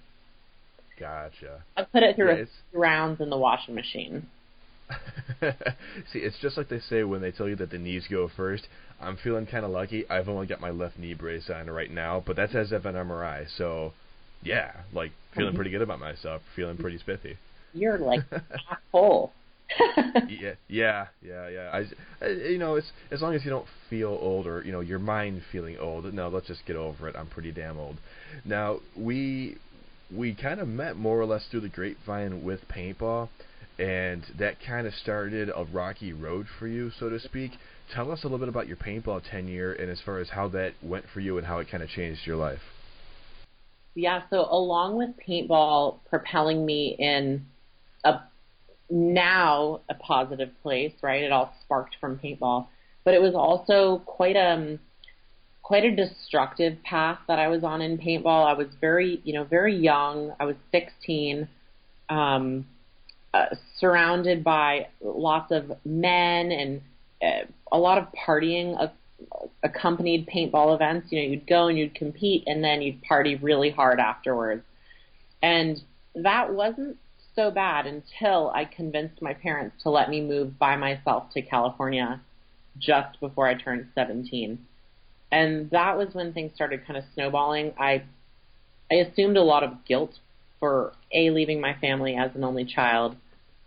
Gotcha. 1.00 1.63
I 1.77 1.84
put 1.84 2.03
it 2.03 2.15
through 2.15 2.38
yeah, 2.38 2.46
rounds 2.74 3.22
in 3.22 3.29
the 3.29 3.38
washing 3.38 3.75
machine. 3.75 4.27
See, 6.12 6.20
it's 6.20 6.39
just 6.41 6.58
like 6.58 6.68
they 6.68 6.79
say 6.79 7.03
when 7.03 7.22
they 7.22 7.32
tell 7.32 7.48
you 7.48 7.56
that 7.58 7.70
the 7.70 7.77
knees 7.77 8.06
go 8.10 8.29
first. 8.36 8.68
I'm 9.00 9.18
feeling 9.18 9.46
kind 9.46 9.63
of 9.63 9.72
lucky. 9.72 10.10
I've 10.10 10.27
only 10.27 10.48
got 10.48 10.60
my 10.60 10.72
left 10.72 10.98
knee 10.98 11.13
brace 11.13 11.50
on 11.50 11.70
right 11.70 11.91
now, 11.91 12.24
but 12.25 12.36
that's 12.36 12.56
as 12.56 12.72
if 12.72 12.86
an 12.86 12.96
MRI. 12.96 13.46
So 13.58 13.94
yeah, 14.43 14.72
like 14.93 15.12
feeling 15.36 15.55
pretty 15.55 15.72
good 15.72 15.81
about 15.81 16.00
myself, 16.00 16.41
feeling 16.55 16.77
pretty 16.77 16.98
spiffy. 16.98 17.38
You're 17.74 17.98
like 17.98 18.22
half 18.31 18.79
full. 18.91 19.34
yeah, 20.27 20.53
yeah, 20.67 21.08
yeah, 21.22 21.48
yeah. 21.48 21.69
I, 21.72 22.25
I, 22.25 22.29
you 22.29 22.58
know, 22.58 22.75
it's 22.75 22.91
as 23.12 23.22
long 23.22 23.36
as 23.36 23.43
you 23.43 23.51
don't 23.51 23.67
feel 23.89 24.17
old 24.19 24.48
or 24.48 24.63
you 24.63 24.72
know 24.72 24.79
your 24.79 25.00
mind 25.00 25.43
feeling 25.51 25.77
old. 25.77 26.12
No, 26.13 26.27
let's 26.29 26.48
just 26.48 26.65
get 26.65 26.75
over 26.75 27.08
it. 27.08 27.15
I'm 27.15 27.27
pretty 27.27 27.51
damn 27.51 27.77
old. 27.77 27.98
Now 28.46 28.79
we 28.98 29.58
we 30.15 30.34
kind 30.34 30.60
of 30.60 30.67
met 30.67 30.96
more 30.96 31.19
or 31.19 31.25
less 31.25 31.46
through 31.51 31.62
the 31.62 31.69
grapevine 31.69 32.43
with 32.43 32.67
paintball, 32.67 33.29
and 33.77 34.24
that 34.39 34.55
kind 34.65 34.88
of 34.88 34.93
started 34.96 35.50
a 35.55 35.65
rocky 35.65 36.13
road 36.13 36.48
for 36.58 36.67
you, 36.67 36.91
so 37.00 37.10
to 37.10 37.19
speak. 37.19 37.51
Tell 37.93 38.12
us 38.12 38.24
a 38.24 38.27
little 38.27 38.39
bit 38.39 38.50
about 38.50 38.67
your 38.67 38.77
paintball 38.77 39.22
tenure 39.29 39.74
and 39.74 39.89
as 39.89 40.00
far 40.01 40.19
as 40.19 40.29
how 40.29 40.48
that 40.50 40.74
went 40.81 41.05
for 41.13 41.19
you 41.19 41.38
and 41.38 41.46
how 41.48 41.60
it 41.60 41.69
kind 41.69 41.84
of 41.84 41.89
changed 41.89 42.22
your 42.25 42.38
life. 42.38 42.60
Yeah, 44.00 44.22
so 44.29 44.48
along 44.50 44.96
with 44.96 45.10
paintball 45.27 46.00
propelling 46.10 46.65
me 46.65 46.96
in 46.98 47.46
a 48.06 48.20
now 48.89 49.82
a 49.89 49.94
positive 49.94 50.51
place, 50.63 50.94
right? 51.01 51.22
It 51.22 51.34
all 51.34 51.53
sparked 51.62 51.98
from 52.00 52.18
paintball, 52.18 52.68
but 53.03 53.13
it 53.13 53.22
was 53.22 53.36
also 53.36 54.01
quite 54.06 54.38
a 54.38 54.53
um, 54.53 54.79
quite 55.62 55.84
a 55.84 55.96
destructive 55.96 56.82
path 56.84 57.20
that 57.27 57.39
I 57.39 57.50
was 57.50 57.63
on 57.65 57.82
in 57.82 57.98
paintball. 57.98 58.48
I 58.48 58.53
was 58.53 58.68
very, 58.79 59.22
you 59.24 59.34
know, 59.34 59.44
very 59.44 59.75
young. 59.75 60.34
I 60.39 60.46
was 60.46 60.56
16, 60.72 61.48
um, 62.10 62.65
uh, 63.34 63.46
surrounded 63.77 64.44
by 64.44 64.88
lots 65.00 65.51
of 65.51 65.74
men 65.86 66.51
and 66.51 66.82
uh, 67.22 67.46
a 67.72 67.77
lot 67.77 68.00
of 68.00 68.08
partying. 68.13 68.82
Uh, 68.82 68.88
accompanied 69.63 70.28
paintball 70.28 70.75
events. 70.75 71.12
You 71.12 71.22
know, 71.22 71.30
you'd 71.30 71.48
go 71.48 71.68
and 71.68 71.78
you'd 71.78 71.96
compete, 71.96 72.44
and 72.48 72.63
then 72.63 72.82
you'd 72.82 73.01
party 73.01 73.36
really 73.36 73.70
hard 73.70 74.00
afterwards. 74.00 74.63
And 75.42 75.82
that 76.16 76.54
wasn't 76.54 76.98
so 77.36 77.51
bad 77.51 77.86
until 77.88 78.51
I 78.54 78.66
convinced 78.66 79.22
my 79.22 79.34
parents 79.34 79.84
to 79.84 79.89
let 79.89 80.10
me 80.10 80.22
move 80.22 80.60
by 80.60 80.75
myself 80.75 81.32
to 81.34 81.42
California 81.42 82.20
just 82.78 83.20
before 83.20 83.48
I 83.48 83.56
turned 83.56 83.88
17. 83.96 84.60
And 85.32 85.70
that 85.72 85.98
was 85.98 86.13
when 86.13 86.34
things 86.34 86.54
started 86.56 86.86
kind 86.86 86.98
of 86.98 87.04
snowballing. 87.13 87.74
I 87.80 88.04
I 88.92 88.96
assumed 88.96 89.38
a 89.38 89.44
lot 89.44 89.63
of 89.63 89.86
guilt 89.86 90.13
for 90.60 90.94
a 91.13 91.30
leaving 91.30 91.62
my 91.62 91.75
family 91.75 92.16
as 92.16 92.32
an 92.36 92.44
only 92.44 92.66
child, 92.66 93.16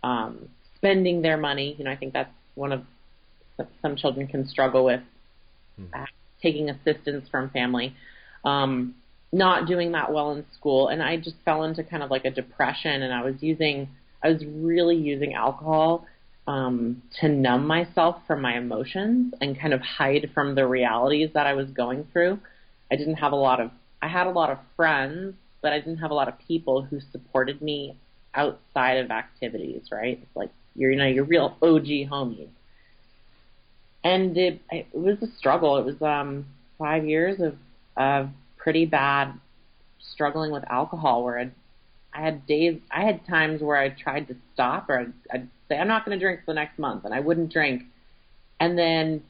um, 0.03 0.49
spending 0.75 1.21
their 1.21 1.37
money. 1.37 1.75
You 1.77 1.85
know, 1.85 1.91
I 1.91 1.95
think 1.95 2.13
that's 2.13 2.33
one 2.55 2.73
of 2.73 2.83
some 3.81 3.95
children 3.95 4.27
can 4.27 4.47
struggle 4.47 4.83
with 4.83 5.01
mm-hmm. 5.79 6.03
taking 6.41 6.69
assistance 6.69 7.27
from 7.29 7.49
family. 7.49 7.95
Um, 8.43 8.95
not 9.33 9.67
doing 9.67 9.91
that 9.93 10.13
well 10.13 10.31
in 10.31 10.45
school 10.53 10.87
and 10.87 11.01
I 11.01 11.17
just 11.17 11.35
fell 11.43 11.63
into 11.63 11.83
kind 11.83 12.03
of 12.03 12.11
like 12.11 12.23
a 12.23 12.29
depression 12.29 13.01
and 13.01 13.11
I 13.11 13.23
was 13.23 13.35
using 13.41 13.89
I 14.23 14.29
was 14.29 14.43
really 14.45 14.95
using 14.95 15.33
alcohol 15.33 16.05
um 16.45 17.01
to 17.19 17.27
numb 17.27 17.65
myself 17.65 18.17
from 18.27 18.41
my 18.41 18.57
emotions 18.57 19.33
and 19.41 19.59
kind 19.59 19.73
of 19.73 19.81
hide 19.81 20.29
from 20.35 20.53
the 20.53 20.67
realities 20.67 21.31
that 21.33 21.47
I 21.47 21.53
was 21.53 21.67
going 21.69 22.07
through. 22.13 22.39
I 22.91 22.95
didn't 22.95 23.15
have 23.15 23.31
a 23.31 23.37
lot 23.37 23.59
of 23.59 23.71
I 24.03 24.07
had 24.07 24.27
a 24.27 24.31
lot 24.31 24.51
of 24.51 24.59
friends, 24.75 25.33
but 25.61 25.73
I 25.73 25.79
didn't 25.79 25.97
have 25.97 26.11
a 26.11 26.13
lot 26.13 26.27
of 26.27 26.37
people 26.47 26.83
who 26.83 26.99
supported 27.11 27.61
me 27.61 27.97
outside 28.35 28.97
of 28.97 29.09
activities, 29.09 29.83
right? 29.91 30.19
It's 30.21 30.35
like 30.35 30.51
you're 30.75 30.91
you 30.91 30.97
know, 30.97 31.07
your 31.07 31.23
real 31.23 31.57
OG 31.61 31.87
homies. 32.11 32.49
And 34.03 34.37
it 34.37 34.61
it 34.71 34.87
was 34.93 35.21
a 35.21 35.27
struggle. 35.37 35.77
It 35.77 35.85
was 35.85 36.01
um 36.01 36.45
5 36.77 37.05
years 37.05 37.39
of 37.39 37.55
of 37.95 38.29
pretty 38.57 38.85
bad 38.85 39.33
struggling 39.99 40.51
with 40.51 40.63
alcohol 40.69 41.23
where 41.23 41.39
I'd, 41.39 41.51
I 42.13 42.21
had 42.21 42.45
days, 42.45 42.79
I 42.91 43.03
had 43.03 43.25
times 43.25 43.61
where 43.61 43.77
I 43.77 43.89
tried 43.89 44.27
to 44.27 44.35
stop 44.53 44.89
or 44.89 44.99
I'd, 44.99 45.13
I'd 45.31 45.49
say, 45.67 45.77
I'm 45.77 45.87
not 45.87 46.05
going 46.05 46.17
to 46.17 46.23
drink 46.23 46.41
for 46.41 46.47
the 46.47 46.55
next 46.55 46.77
month 46.79 47.05
and 47.05 47.13
I 47.13 47.19
wouldn't 47.19 47.51
drink. 47.51 47.83
And 48.59 48.77
then 48.77 49.23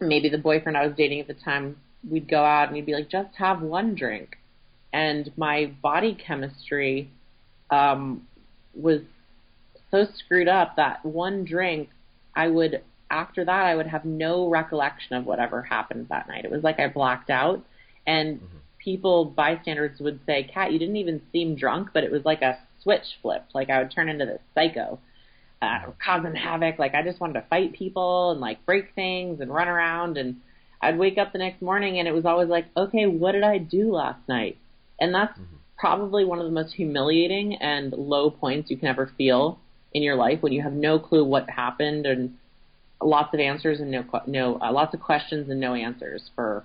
maybe 0.00 0.28
the 0.28 0.38
boyfriend 0.38 0.76
I 0.76 0.86
was 0.86 0.96
dating 0.96 1.20
at 1.20 1.26
the 1.26 1.34
time, 1.34 1.76
we'd 2.08 2.28
go 2.28 2.42
out 2.44 2.68
and 2.68 2.76
he'd 2.76 2.86
be 2.86 2.94
like, 2.94 3.10
just 3.10 3.34
have 3.36 3.60
one 3.62 3.94
drink. 3.94 4.38
And 4.92 5.30
my 5.36 5.72
body 5.82 6.14
chemistry, 6.14 7.10
um, 7.70 8.26
was 8.74 9.00
so 9.90 10.06
screwed 10.16 10.48
up 10.48 10.76
that 10.76 11.04
one 11.04 11.44
drink, 11.44 11.90
I 12.34 12.48
would, 12.48 12.82
after 13.12 13.44
that, 13.44 13.66
I 13.66 13.76
would 13.76 13.86
have 13.86 14.04
no 14.04 14.48
recollection 14.48 15.16
of 15.16 15.26
whatever 15.26 15.62
happened 15.62 16.08
that 16.08 16.26
night. 16.26 16.44
It 16.44 16.50
was 16.50 16.64
like 16.64 16.80
I 16.80 16.88
blacked 16.88 17.30
out. 17.30 17.64
And 18.06 18.40
mm-hmm 18.40 18.56
people, 18.82 19.24
bystanders 19.24 20.00
would 20.00 20.20
say, 20.26 20.42
"Kat, 20.52 20.72
you 20.72 20.78
didn't 20.78 20.96
even 20.96 21.22
seem 21.32 21.54
drunk, 21.54 21.90
but 21.92 22.04
it 22.04 22.10
was 22.10 22.24
like 22.24 22.42
a 22.42 22.58
switch 22.82 23.04
flipped. 23.20 23.54
Like 23.54 23.70
I 23.70 23.78
would 23.78 23.90
turn 23.90 24.08
into 24.08 24.26
this 24.26 24.40
psycho, 24.54 24.98
uh, 25.60 25.92
causing 26.04 26.34
havoc. 26.34 26.78
Like 26.78 26.94
I 26.94 27.02
just 27.02 27.20
wanted 27.20 27.34
to 27.34 27.46
fight 27.48 27.72
people 27.72 28.32
and 28.32 28.40
like 28.40 28.64
break 28.66 28.94
things 28.94 29.40
and 29.40 29.52
run 29.52 29.68
around. 29.68 30.18
And 30.18 30.36
I'd 30.80 30.98
wake 30.98 31.18
up 31.18 31.32
the 31.32 31.38
next 31.38 31.62
morning 31.62 31.98
and 31.98 32.08
it 32.08 32.12
was 32.12 32.24
always 32.24 32.48
like, 32.48 32.66
okay, 32.76 33.06
what 33.06 33.32
did 33.32 33.44
I 33.44 33.58
do 33.58 33.92
last 33.92 34.28
night? 34.28 34.58
And 35.00 35.14
that's 35.14 35.38
mm-hmm. 35.38 35.56
probably 35.78 36.24
one 36.24 36.38
of 36.38 36.44
the 36.44 36.50
most 36.50 36.74
humiliating 36.74 37.54
and 37.56 37.92
low 37.92 38.30
points 38.30 38.70
you 38.70 38.76
can 38.76 38.88
ever 38.88 39.12
feel 39.16 39.58
in 39.92 40.02
your 40.02 40.16
life 40.16 40.42
when 40.42 40.52
you 40.52 40.62
have 40.62 40.72
no 40.72 40.98
clue 40.98 41.24
what 41.24 41.48
happened 41.50 42.06
and 42.06 42.34
lots 43.04 43.34
of 43.34 43.40
answers 43.40 43.80
and 43.80 43.90
no, 43.90 44.04
no, 44.26 44.58
uh, 44.60 44.72
lots 44.72 44.94
of 44.94 45.00
questions 45.00 45.48
and 45.50 45.60
no 45.60 45.74
answers 45.74 46.30
for 46.34 46.64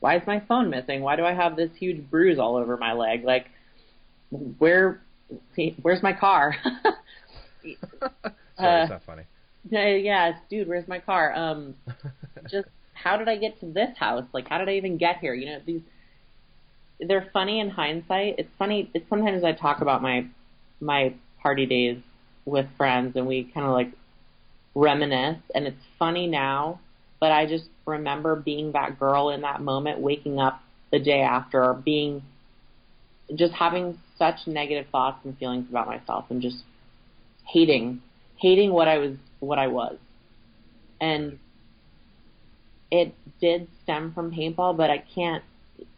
why 0.00 0.16
is 0.16 0.22
my 0.26 0.40
phone 0.48 0.70
missing? 0.70 1.02
Why 1.02 1.16
do 1.16 1.24
I 1.24 1.34
have 1.34 1.56
this 1.56 1.70
huge 1.78 2.08
bruise 2.10 2.38
all 2.38 2.56
over 2.56 2.76
my 2.76 2.92
leg? 2.94 3.22
Like, 3.24 3.46
where, 4.58 5.02
where's 5.82 6.02
my 6.02 6.12
car? 6.14 6.56
Sorry, 7.62 7.76
uh, 8.58 8.82
it's 8.82 8.90
not 8.90 9.02
funny. 9.04 9.22
Yeah, 9.68 10.32
dude, 10.48 10.68
where's 10.68 10.88
my 10.88 10.98
car? 11.00 11.34
Um, 11.34 11.74
just 12.50 12.68
how 12.94 13.16
did 13.16 13.28
I 13.28 13.36
get 13.36 13.60
to 13.60 13.66
this 13.66 13.96
house? 13.98 14.24
Like, 14.32 14.48
how 14.48 14.58
did 14.58 14.68
I 14.68 14.74
even 14.74 14.96
get 14.96 15.18
here? 15.18 15.34
You 15.34 15.46
know, 15.46 15.58
these 15.64 15.82
they're 17.00 17.28
funny 17.32 17.60
in 17.60 17.70
hindsight. 17.70 18.36
It's 18.38 18.50
funny. 18.58 18.90
It's 18.94 19.08
sometimes 19.08 19.44
I 19.44 19.52
talk 19.52 19.80
about 19.80 20.02
my 20.02 20.26
my 20.80 21.14
party 21.42 21.66
days 21.66 21.98
with 22.44 22.66
friends, 22.76 23.16
and 23.16 23.26
we 23.26 23.44
kind 23.44 23.66
of 23.66 23.72
like 23.72 23.92
reminisce, 24.74 25.42
and 25.54 25.66
it's 25.66 25.82
funny 25.98 26.26
now 26.26 26.80
but 27.20 27.32
I 27.32 27.46
just 27.46 27.66
remember 27.86 28.34
being 28.34 28.72
that 28.72 28.98
girl 28.98 29.28
in 29.28 29.42
that 29.42 29.60
moment, 29.60 30.00
waking 30.00 30.40
up 30.40 30.62
the 30.90 30.98
day 30.98 31.20
after, 31.20 31.74
being 31.74 32.22
just 33.34 33.52
having 33.52 33.98
such 34.18 34.46
negative 34.46 34.86
thoughts 34.90 35.18
and 35.24 35.38
feelings 35.38 35.66
about 35.68 35.86
myself, 35.86 36.24
and 36.30 36.42
just 36.42 36.56
hating, 37.46 38.00
hating 38.36 38.72
what 38.72 38.88
I 38.88 38.98
was, 38.98 39.16
what 39.38 39.58
I 39.58 39.68
was, 39.68 39.98
and 41.00 41.38
it 42.90 43.14
did 43.40 43.68
stem 43.84 44.12
from 44.14 44.32
paintball, 44.32 44.76
but 44.76 44.90
I 44.90 45.04
can't, 45.14 45.44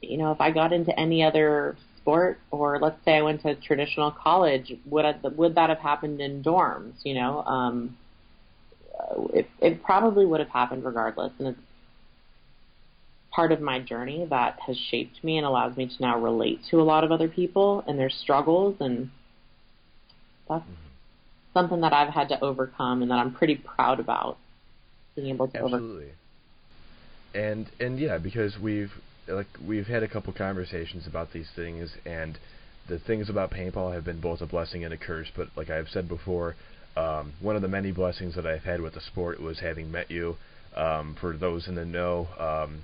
you 0.02 0.18
know, 0.18 0.32
if 0.32 0.40
I 0.40 0.50
got 0.50 0.72
into 0.72 0.98
any 0.98 1.22
other 1.22 1.76
sport, 1.96 2.40
or 2.50 2.78
let's 2.80 3.02
say 3.04 3.16
I 3.16 3.22
went 3.22 3.42
to 3.42 3.54
traditional 3.54 4.10
college, 4.10 4.74
would 4.86 5.04
I, 5.04 5.14
would 5.36 5.54
that 5.54 5.70
have 5.70 5.78
happened 5.78 6.20
in 6.20 6.42
dorms? 6.42 6.94
You 7.04 7.14
know, 7.14 7.42
um, 7.44 7.96
it, 9.32 9.48
it 9.60 9.82
probably 9.82 10.26
would 10.26 10.40
have 10.40 10.48
happened 10.48 10.84
regardless. 10.84 11.32
And 11.38 11.48
it's 11.48 11.58
part 13.30 13.52
of 13.52 13.60
my 13.60 13.80
journey 13.80 14.26
that 14.30 14.58
has 14.66 14.76
shaped 14.90 15.22
me 15.24 15.38
and 15.38 15.46
allows 15.46 15.76
me 15.76 15.86
to 15.86 15.94
now 16.00 16.18
relate 16.18 16.60
to 16.70 16.80
a 16.80 16.84
lot 16.84 17.04
of 17.04 17.10
other 17.10 17.28
people 17.28 17.82
and 17.86 17.98
their 17.98 18.10
struggles. 18.10 18.76
And 18.80 19.10
that's 20.48 20.62
mm-hmm. 20.62 20.72
something 21.54 21.80
that 21.80 21.92
I've 21.92 22.12
had 22.12 22.28
to 22.28 22.42
overcome 22.42 23.02
and 23.02 23.10
that 23.10 23.18
I'm 23.18 23.32
pretty 23.32 23.56
proud 23.56 24.00
about 24.00 24.38
being 25.16 25.28
able 25.28 25.48
to 25.48 25.58
Absolutely. 25.58 26.04
overcome. 26.04 26.16
And 27.34 27.70
and 27.80 27.98
yeah, 27.98 28.18
because 28.18 28.58
we've 28.58 28.92
like 29.26 29.46
we've 29.66 29.86
had 29.86 30.02
a 30.02 30.08
couple 30.08 30.32
conversations 30.34 31.06
about 31.06 31.32
these 31.32 31.48
things 31.56 31.90
and 32.04 32.38
the 32.88 32.98
things 32.98 33.30
about 33.30 33.50
paintball 33.50 33.94
have 33.94 34.04
been 34.04 34.20
both 34.20 34.40
a 34.40 34.46
blessing 34.46 34.84
and 34.84 34.92
a 34.92 34.96
curse, 34.96 35.28
but 35.34 35.48
like 35.56 35.70
I've 35.70 35.88
said 35.88 36.08
before, 36.08 36.56
um, 36.96 37.32
one 37.40 37.56
of 37.56 37.62
the 37.62 37.68
many 37.68 37.92
blessings 37.92 38.34
that 38.34 38.46
I've 38.46 38.64
had 38.64 38.80
with 38.80 38.94
the 38.94 39.00
sport 39.00 39.40
was 39.40 39.60
having 39.60 39.90
met 39.90 40.10
you. 40.10 40.36
Um, 40.76 41.16
for 41.20 41.36
those 41.36 41.68
in 41.68 41.74
the 41.74 41.84
know, 41.84 42.28
um, 42.38 42.82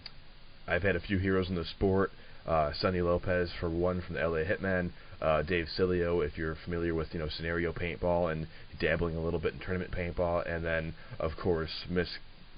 I've 0.66 0.82
had 0.82 0.96
a 0.96 1.00
few 1.00 1.18
heroes 1.18 1.48
in 1.48 1.54
the 1.54 1.64
sport. 1.64 2.10
Uh, 2.46 2.72
Sonny 2.80 3.02
Lopez, 3.02 3.50
for 3.60 3.68
one, 3.68 4.00
from 4.00 4.14
the 4.14 4.26
LA 4.26 4.38
Hitmen. 4.38 4.90
Uh, 5.20 5.42
Dave 5.42 5.66
Cilio, 5.76 6.24
if 6.24 6.38
you're 6.38 6.56
familiar 6.64 6.94
with 6.94 7.08
you 7.12 7.18
know 7.18 7.28
scenario 7.28 7.72
paintball 7.72 8.30
and 8.30 8.46
dabbling 8.80 9.16
a 9.16 9.20
little 9.20 9.40
bit 9.40 9.52
in 9.52 9.60
tournament 9.60 9.90
paintball, 9.90 10.48
and 10.50 10.64
then 10.64 10.94
of 11.18 11.32
course 11.36 11.84
Miss 11.90 12.08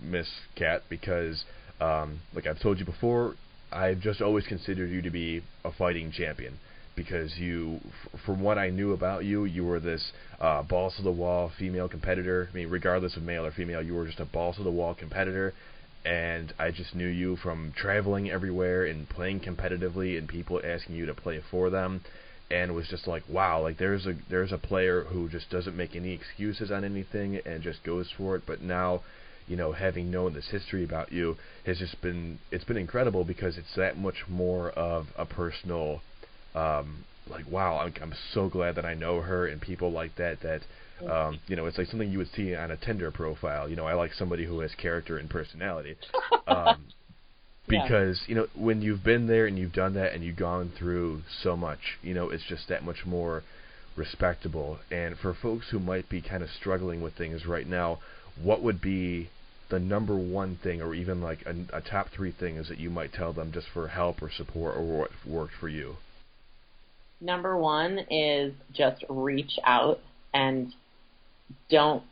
Miss 0.01 0.29
Kat, 0.57 0.83
because 0.89 1.45
um, 1.81 2.21
like 2.35 2.47
I've 2.47 2.61
told 2.61 2.79
you 2.79 2.85
before, 2.85 3.35
I've 3.73 4.01
just 4.01 4.21
always 4.21 4.47
considered 4.47 4.91
you 4.91 5.03
to 5.03 5.11
be 5.11 5.43
a 5.65 5.73
fighting 5.73 6.13
champion 6.13 6.59
because 7.03 7.31
you, 7.47 7.81
f- 7.99 8.21
from 8.25 8.39
what 8.47 8.59
I 8.59 8.69
knew 8.79 8.91
about 8.93 9.21
you, 9.31 9.39
you 9.57 9.65
were 9.71 9.81
this 9.81 10.05
uh, 10.47 10.63
balls 10.73 10.95
to 10.97 11.03
the 11.03 11.17
wall 11.23 11.51
female 11.59 11.89
competitor. 11.89 12.39
I 12.51 12.55
mean, 12.59 12.69
regardless 12.79 13.17
of 13.17 13.23
male 13.23 13.45
or 13.47 13.53
female, 13.53 13.83
you 13.83 13.95
were 13.97 14.07
just 14.11 14.21
a 14.21 14.25
balls 14.37 14.57
to 14.57 14.65
the 14.65 14.79
wall 14.81 14.95
competitor. 14.95 15.49
And 16.05 16.47
I 16.59 16.71
just 16.81 16.95
knew 16.95 17.07
you 17.23 17.37
from 17.37 17.73
traveling 17.85 18.31
everywhere 18.31 18.81
and 18.91 19.09
playing 19.17 19.41
competitively, 19.41 20.11
and 20.19 20.27
people 20.29 20.57
asking 20.65 20.95
you 20.97 21.07
to 21.07 21.15
play 21.15 21.39
for 21.51 21.71
them. 21.71 21.93
and 22.51 22.75
was 22.75 22.89
just 22.89 23.07
like, 23.07 23.23
wow, 23.29 23.63
like 23.63 23.79
there's 23.79 24.07
a 24.07 24.15
there's 24.29 24.53
a 24.53 24.59
player 24.59 25.05
who 25.05 25.29
just 25.29 25.51
doesn't 25.51 25.77
make 25.77 25.95
any 25.95 26.13
excuses 26.13 26.71
on 26.71 26.85
anything 26.85 27.37
and 27.47 27.63
just 27.63 27.83
goes 27.85 28.09
for 28.17 28.37
it. 28.37 28.43
But 28.47 28.61
now, 28.63 29.03
you 29.47 29.57
know, 29.57 29.73
having 29.73 30.11
known 30.11 30.35
this 30.35 30.49
history 30.51 30.85
about 30.85 31.13
you 31.13 31.37
has 31.65 31.79
just 31.79 32.01
been 32.03 32.39
it's 32.51 32.65
been 32.65 32.77
incredible 32.77 33.25
because 33.25 33.57
it's 33.57 33.75
that 33.77 33.97
much 33.97 34.25
more 34.29 34.71
of 34.71 35.07
a 35.17 35.25
personal, 35.27 36.03
um, 36.55 37.05
like 37.29 37.51
wow, 37.51 37.79
I'm, 37.79 37.95
I'm 38.03 38.15
so 38.33 38.49
glad 38.49 38.75
that 38.77 38.85
I 38.85 38.95
know 38.95 39.21
her 39.21 39.47
and 39.47 39.61
people 39.61 39.91
like 39.91 40.17
that 40.17 40.41
that. 40.43 40.63
Um, 41.01 41.41
you 41.47 41.57
know, 41.57 41.65
it's 41.65 41.79
like 41.79 41.87
something 41.87 42.11
you 42.11 42.19
would 42.19 42.31
see 42.37 42.55
on 42.55 42.71
a 42.71 42.77
Tinder 42.77 43.11
profile. 43.11 43.71
You 43.71 43.75
know, 43.75 43.87
I 43.87 43.95
like 43.95 44.13
somebody 44.13 44.45
who 44.45 44.61
has 44.61 44.75
character 44.75 45.17
and 45.17 45.31
personality. 45.31 45.97
Um, 46.47 46.87
because 47.71 48.21
you 48.27 48.35
know 48.35 48.49
when 48.55 48.83
you've 48.83 49.05
been 49.05 49.27
there 49.27 49.47
and 49.47 49.57
you've 49.57 49.73
done 49.73 49.95
that 49.95 50.13
and 50.13 50.25
you've 50.25 50.37
gone 50.37 50.73
through 50.77 51.23
so 51.43 51.57
much 51.57 51.99
you 52.03 52.13
know 52.13 52.29
it's 52.29 52.45
just 52.49 52.69
that 52.69 52.83
much 52.83 53.07
more 53.07 53.43
respectable 53.97 54.79
and 54.91 55.17
for 55.19 55.33
folks 55.35 55.67
who 55.71 55.79
might 55.79 56.09
be 56.09 56.21
kind 56.21 56.43
of 56.43 56.49
struggling 56.51 57.01
with 57.01 57.15
things 57.15 57.47
right 57.47 57.67
now 57.67 57.99
what 58.43 58.63
would 58.63 58.81
be 58.81 59.29
the 59.69 59.79
number 59.79 60.17
one 60.17 60.57
thing 60.63 60.83
or 60.83 60.95
even 60.95 61.21
like 61.21 61.45
a, 61.47 61.77
a 61.77 61.81
top 61.81 62.09
three 62.11 62.33
things 62.33 62.69
that 62.69 62.79
you 62.79 62.91
might 62.91 63.13
tell 63.13 63.33
them 63.33 63.53
just 63.53 63.69
for 63.73 63.89
help 63.89 64.21
or 64.21 64.31
support 64.31 64.77
or 64.77 64.83
what 64.83 65.11
worked 65.27 65.55
for 65.55 65.69
you 65.69 65.97
number 67.21 67.57
one 67.57 67.99
is 68.11 68.53
just 68.73 69.05
reach 69.09 69.59
out 69.65 70.01
and 70.33 70.73
don't 71.71 72.03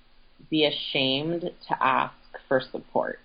be 0.50 0.64
ashamed 0.64 1.42
to 1.68 1.82
ask 1.82 2.14
for 2.48 2.60
support 2.72 3.20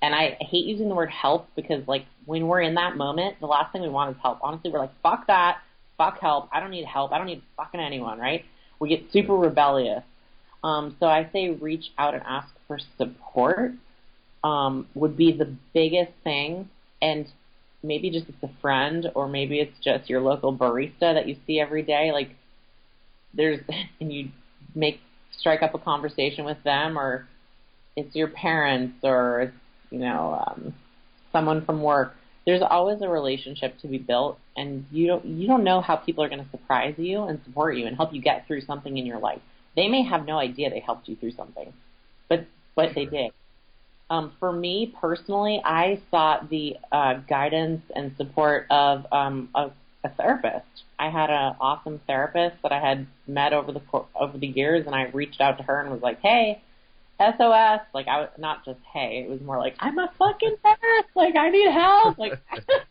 and 0.00 0.14
I 0.14 0.36
hate 0.40 0.66
using 0.66 0.88
the 0.88 0.94
word 0.94 1.10
help 1.10 1.48
because 1.56 1.86
like 1.88 2.04
when 2.24 2.46
we're 2.46 2.60
in 2.60 2.74
that 2.74 2.96
moment, 2.96 3.40
the 3.40 3.46
last 3.46 3.72
thing 3.72 3.82
we 3.82 3.88
want 3.88 4.14
is 4.14 4.22
help. 4.22 4.38
Honestly, 4.42 4.70
we're 4.70 4.78
like, 4.78 4.92
fuck 5.02 5.26
that, 5.26 5.58
fuck 5.96 6.20
help. 6.20 6.48
I 6.52 6.60
don't 6.60 6.70
need 6.70 6.84
help. 6.84 7.12
I 7.12 7.18
don't 7.18 7.26
need 7.26 7.42
fucking 7.56 7.80
anyone, 7.80 8.18
right? 8.18 8.44
We 8.78 8.88
get 8.88 9.10
super 9.12 9.34
rebellious. 9.34 10.04
Um, 10.62 10.96
so 11.00 11.06
I 11.06 11.28
say 11.32 11.50
reach 11.50 11.86
out 11.98 12.14
and 12.14 12.22
ask 12.24 12.48
for 12.66 12.78
support 12.96 13.72
um, 14.44 14.86
would 14.94 15.16
be 15.16 15.32
the 15.32 15.52
biggest 15.74 16.12
thing. 16.22 16.68
And 17.02 17.26
maybe 17.82 18.10
just 18.10 18.28
it's 18.28 18.42
a 18.42 18.50
friend 18.60 19.10
or 19.14 19.28
maybe 19.28 19.60
it's 19.60 19.78
just 19.82 20.10
your 20.10 20.20
local 20.20 20.56
barista 20.56 21.14
that 21.14 21.28
you 21.28 21.36
see 21.46 21.60
every 21.60 21.82
day. 21.82 22.12
Like 22.12 22.30
there's, 23.34 23.60
and 24.00 24.12
you 24.12 24.30
make, 24.74 25.00
strike 25.38 25.62
up 25.62 25.74
a 25.74 25.78
conversation 25.78 26.44
with 26.44 26.60
them 26.64 26.98
or 26.98 27.28
it's 27.94 28.14
your 28.14 28.28
parents 28.28 28.96
or 29.04 29.42
it's 29.42 29.54
you 29.90 29.98
know, 29.98 30.44
um, 30.46 30.74
someone 31.32 31.64
from 31.64 31.82
work. 31.82 32.14
There's 32.46 32.62
always 32.62 33.02
a 33.02 33.08
relationship 33.08 33.78
to 33.80 33.88
be 33.88 33.98
built, 33.98 34.38
and 34.56 34.86
you 34.90 35.06
don't 35.06 35.24
you 35.24 35.46
don't 35.46 35.64
know 35.64 35.80
how 35.80 35.96
people 35.96 36.24
are 36.24 36.28
going 36.28 36.42
to 36.42 36.50
surprise 36.50 36.94
you 36.96 37.24
and 37.24 37.40
support 37.44 37.76
you 37.76 37.86
and 37.86 37.96
help 37.96 38.14
you 38.14 38.22
get 38.22 38.46
through 38.46 38.62
something 38.62 38.96
in 38.96 39.04
your 39.04 39.18
life. 39.18 39.40
They 39.76 39.88
may 39.88 40.02
have 40.02 40.24
no 40.24 40.38
idea 40.38 40.70
they 40.70 40.80
helped 40.80 41.08
you 41.08 41.16
through 41.16 41.32
something, 41.32 41.72
but 42.28 42.46
but 42.74 42.94
they 42.94 43.04
did. 43.04 43.32
Um, 44.10 44.32
for 44.40 44.52
me 44.52 44.94
personally, 45.00 45.60
I 45.64 46.00
sought 46.10 46.48
the 46.48 46.76
uh, 46.90 47.14
guidance 47.28 47.82
and 47.94 48.16
support 48.16 48.66
of 48.70 49.06
um, 49.12 49.50
a, 49.54 49.70
a 50.04 50.08
therapist. 50.16 50.64
I 50.98 51.10
had 51.10 51.30
an 51.30 51.56
awesome 51.60 52.00
therapist 52.06 52.56
that 52.62 52.72
I 52.72 52.80
had 52.80 53.06
met 53.26 53.52
over 53.52 53.72
the 53.72 53.82
over 54.18 54.38
the 54.38 54.46
years, 54.46 54.86
and 54.86 54.94
I 54.94 55.04
reached 55.10 55.40
out 55.40 55.58
to 55.58 55.64
her 55.64 55.80
and 55.80 55.90
was 55.90 56.00
like, 56.02 56.20
"Hey, 56.20 56.62
SOS. 57.18 57.80
Like 57.92 58.06
I 58.08 58.20
was 58.20 58.30
not 58.38 58.64
just 58.64 58.78
hey, 58.92 59.24
it 59.26 59.30
was 59.30 59.40
more 59.40 59.58
like 59.58 59.76
I'm 59.80 59.98
a 59.98 60.10
fucking 60.18 60.56
nurse. 60.64 61.04
Like 61.14 61.36
I 61.36 61.50
need 61.50 61.70
help. 61.70 62.18
Like 62.18 62.40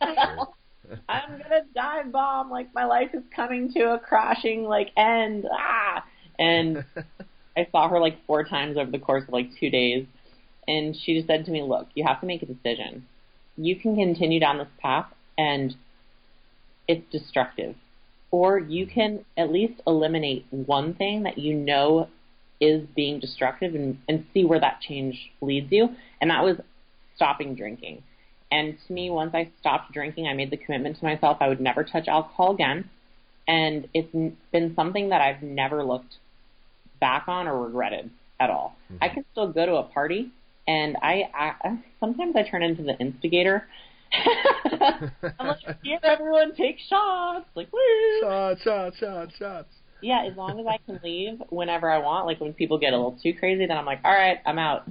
I'm 1.08 1.38
gonna 1.38 1.64
dive 1.74 2.12
bomb. 2.12 2.50
Like 2.50 2.72
my 2.74 2.84
life 2.84 3.10
is 3.14 3.22
coming 3.34 3.72
to 3.72 3.94
a 3.94 3.98
crashing 3.98 4.64
like 4.64 4.90
end. 4.96 5.46
Ah, 5.50 6.04
and 6.38 6.84
I 7.56 7.66
saw 7.72 7.88
her 7.88 8.00
like 8.00 8.24
four 8.26 8.44
times 8.44 8.76
over 8.76 8.90
the 8.90 8.98
course 8.98 9.24
of 9.24 9.30
like 9.30 9.48
two 9.58 9.70
days, 9.70 10.06
and 10.68 10.94
she 10.96 11.14
just 11.14 11.26
said 11.26 11.44
to 11.46 11.50
me, 11.50 11.62
"Look, 11.62 11.88
you 11.94 12.04
have 12.06 12.20
to 12.20 12.26
make 12.26 12.42
a 12.42 12.46
decision. 12.46 13.06
You 13.56 13.74
can 13.74 13.96
continue 13.96 14.38
down 14.38 14.58
this 14.58 14.68
path, 14.78 15.06
and 15.36 15.74
it's 16.86 17.10
destructive." 17.10 17.74
Or 18.30 18.58
you 18.58 18.86
can 18.86 19.24
at 19.38 19.50
least 19.50 19.80
eliminate 19.86 20.44
one 20.50 20.94
thing 20.94 21.22
that 21.22 21.38
you 21.38 21.54
know 21.54 22.08
is 22.60 22.86
being 22.94 23.20
destructive 23.20 23.74
and, 23.74 23.98
and 24.08 24.26
see 24.34 24.44
where 24.44 24.60
that 24.60 24.80
change 24.80 25.30
leads 25.40 25.70
you. 25.70 25.88
And 26.20 26.30
that 26.30 26.44
was 26.44 26.56
stopping 27.14 27.54
drinking. 27.54 28.02
And 28.50 28.76
to 28.86 28.92
me, 28.92 29.10
once 29.10 29.34
I 29.34 29.50
stopped 29.60 29.92
drinking, 29.92 30.26
I 30.26 30.34
made 30.34 30.50
the 30.50 30.56
commitment 30.56 30.98
to 30.98 31.04
myself 31.04 31.38
I 31.40 31.48
would 31.48 31.60
never 31.60 31.84
touch 31.84 32.08
alcohol 32.08 32.54
again. 32.54 32.88
And 33.46 33.88
it's 33.94 34.12
been 34.52 34.74
something 34.74 35.10
that 35.10 35.20
I've 35.20 35.42
never 35.42 35.84
looked 35.84 36.16
back 37.00 37.24
on 37.28 37.46
or 37.46 37.64
regretted 37.64 38.10
at 38.40 38.50
all. 38.50 38.76
Mm-hmm. 38.92 39.04
I 39.04 39.08
can 39.08 39.24
still 39.32 39.52
go 39.52 39.66
to 39.66 39.76
a 39.76 39.82
party, 39.84 40.30
and 40.68 40.96
I, 41.02 41.22
I 41.34 41.78
sometimes 41.98 42.36
I 42.36 42.48
turn 42.48 42.62
into 42.62 42.84
the 42.84 42.96
instigator. 42.98 43.66
I'm 45.38 45.48
like, 45.48 45.58
here, 45.82 45.98
everyone 46.04 46.54
take 46.54 46.78
shots, 46.88 47.46
like 47.56 47.72
woo, 47.72 48.20
shots, 48.22 48.62
shots, 48.62 48.98
shots, 48.98 49.36
shots 49.36 49.68
yeah, 50.00 50.24
as 50.30 50.36
long 50.36 50.60
as 50.60 50.66
I 50.66 50.78
can 50.86 51.00
leave 51.02 51.42
whenever 51.50 51.90
I 51.90 51.98
want, 51.98 52.26
like 52.26 52.40
when 52.40 52.52
people 52.52 52.78
get 52.78 52.92
a 52.92 52.96
little 52.96 53.18
too 53.22 53.34
crazy, 53.34 53.66
then 53.66 53.76
I'm 53.76 53.86
like, 53.86 54.00
all 54.04 54.12
right, 54.12 54.38
I'm 54.46 54.58
out. 54.58 54.88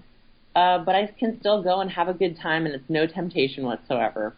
Uh, 0.56 0.80
but 0.80 0.96
I 0.96 1.08
can 1.08 1.40
still 1.40 1.64
go 1.64 1.82
and 1.82 1.92
have 1.92 2.08
a 2.08 2.14
good 2.14 2.38
time, 2.42 2.66
and 2.66 2.76
it's 2.76 2.90
no 2.90 3.06
temptation 3.08 3.64
whatsoever. 3.64 4.36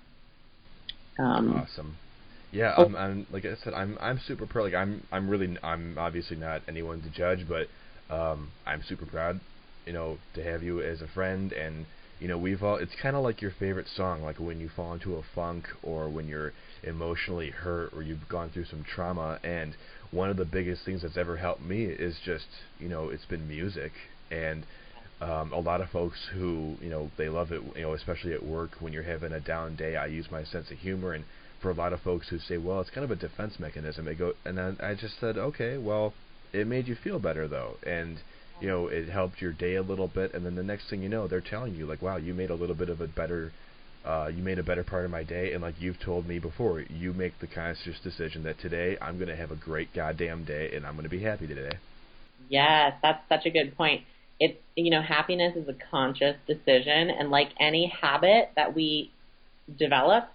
Um, 1.18 1.56
awesome. 1.56 1.96
Yeah, 2.52 2.74
I'm, 2.78 2.96
I'm 2.96 3.28
like 3.32 3.46
I 3.46 3.56
said, 3.64 3.74
I'm 3.74 3.98
I'm 4.02 4.20
super 4.28 4.46
proud. 4.46 4.66
Like 4.66 4.74
I'm 4.74 5.04
I'm 5.12 5.30
really 5.30 5.56
I'm 5.64 5.98
obviously 5.98 6.36
not 6.36 6.62
anyone 6.68 7.02
to 7.04 7.10
judge, 7.10 7.46
but 7.48 7.68
um, 8.14 8.52
I'm 8.66 8.84
super 8.88 9.06
proud, 9.06 9.40
you 9.90 9.94
know, 9.94 10.20
to 10.36 10.44
have 10.44 10.62
you 10.62 10.82
as 10.82 11.02
a 11.02 11.08
friend. 11.08 11.52
And 11.52 11.88
you 12.20 12.28
know, 12.28 12.38
we've 12.38 12.62
all. 12.62 12.76
It's 12.76 12.94
kind 13.02 13.16
of 13.16 13.24
like 13.24 13.42
your 13.42 13.54
favorite 13.58 13.88
song, 13.88 14.22
like 14.22 14.40
when 14.40 14.60
you 14.60 14.70
fall 14.70 14.94
into 14.94 15.16
a 15.16 15.24
funk 15.34 15.66
or 15.82 16.08
when 16.10 16.28
you're 16.28 16.54
emotionally 16.84 17.50
hurt 17.50 17.92
or 17.96 18.04
you've 18.04 18.30
gone 18.30 18.52
through 18.52 18.66
some 18.66 18.84
trauma. 18.84 19.40
And 19.44 19.74
one 20.12 20.30
of 20.30 20.38
the 20.38 20.46
biggest 20.46 20.86
things 20.86 21.02
that's 21.02 21.18
ever 21.18 21.38
helped 21.38 21.64
me 21.64 21.86
is 21.86 22.20
just 22.24 22.46
you 22.80 22.88
know 22.88 23.10
it's 23.10 23.26
been 23.26 23.48
music 23.48 23.92
and 24.30 24.64
um, 25.22 25.52
a 25.52 25.60
lot 25.60 25.82
of 25.82 25.90
folks 25.90 26.20
who 26.34 26.76
you 26.82 26.90
know 26.90 27.10
they 27.18 27.30
love 27.30 27.52
it 27.52 27.62
you 27.76 27.82
know 27.82 27.94
especially 27.94 28.34
at 28.34 28.46
work 28.46 28.72
when 28.80 28.94
you're 28.94 29.04
having 29.04 29.34
a 29.34 29.40
down 29.40 29.76
day 29.76 29.96
I 29.96 30.06
use 30.06 30.28
my 30.32 30.44
sense 30.44 30.72
of 30.72 30.78
humor 30.78 31.14
and 31.14 31.26
for 31.62 31.72
a 31.72 31.74
lot 31.74 31.94
of 31.94 32.00
folks 32.02 32.30
who 32.30 32.40
say 32.40 32.58
well 32.58 32.80
it's 32.80 32.90
kind 32.90 33.04
of 33.04 33.12
a 33.12 33.16
defense 33.16 33.60
mechanism 33.60 34.06
they 34.06 34.16
go 34.16 34.34
and 34.46 34.58
then 34.58 34.78
I 34.82 34.96
just 34.96 35.20
said 35.20 35.38
okay 35.38 35.78
well 35.78 36.14
it 36.54 36.66
made 36.66 36.88
you 36.88 36.96
feel 36.96 37.20
better 37.20 37.48
though 37.48 37.76
and 37.86 38.20
you 38.62 38.68
know 38.68 38.88
it 38.88 39.10
helped 39.10 39.42
your 39.42 39.54
day 39.54 39.76
a 39.76 39.82
little 39.82 40.08
bit 40.08 40.34
and 40.34 40.46
then 40.46 40.56
the 40.56 40.64
next 40.64 40.90
thing 40.90 41.02
you 41.02 41.10
know 41.10 41.28
they're 41.28 41.42
telling 41.42 41.76
you 41.76 41.86
like 41.86 42.02
wow 42.02 42.18
you 42.18 42.34
made 42.34 42.50
a 42.50 42.56
little 42.56 42.76
bit 42.76 42.90
of 42.90 43.02
a 43.02 43.08
better 43.08 43.52
uh, 44.06 44.30
you 44.34 44.42
made 44.42 44.58
a 44.60 44.64
better 44.64 44.84
part 44.84 45.06
of 45.06 45.12
my 45.12 45.24
day, 45.24 45.54
and 45.54 45.62
like 45.62 45.76
you've 45.80 46.00
told 46.00 46.26
me 46.26 46.40
before, 46.40 46.82
you 46.82 47.14
make 47.14 47.38
the 47.40 47.48
conscious 47.48 48.00
decision 48.02 48.44
that 48.44 48.60
today 48.60 48.98
I'm 49.02 49.18
going 49.18 49.28
to 49.28 49.36
have 49.36 49.52
a 49.52 49.56
great 49.56 49.94
goddamn 49.94 50.46
day, 50.46 50.72
and 50.74 50.86
I'm 50.86 50.94
going 50.94 51.04
to 51.04 51.10
be 51.10 51.22
happy 51.22 51.48
today. 51.48 51.78
Yes, 52.48 52.94
that's 53.02 53.22
such 53.28 53.46
a 53.46 53.50
good 53.50 53.76
point. 53.76 54.04
It's 54.40 54.58
you 54.76 54.90
know, 54.90 55.02
happiness 55.02 55.56
is 55.58 55.68
a 55.68 55.76
conscious 55.92 56.38
decision, 56.48 57.10
and 57.10 57.30
like 57.30 57.50
any 57.60 57.88
habit 57.88 58.52
that 58.56 58.74
we 58.74 59.12
develop, 59.78 60.30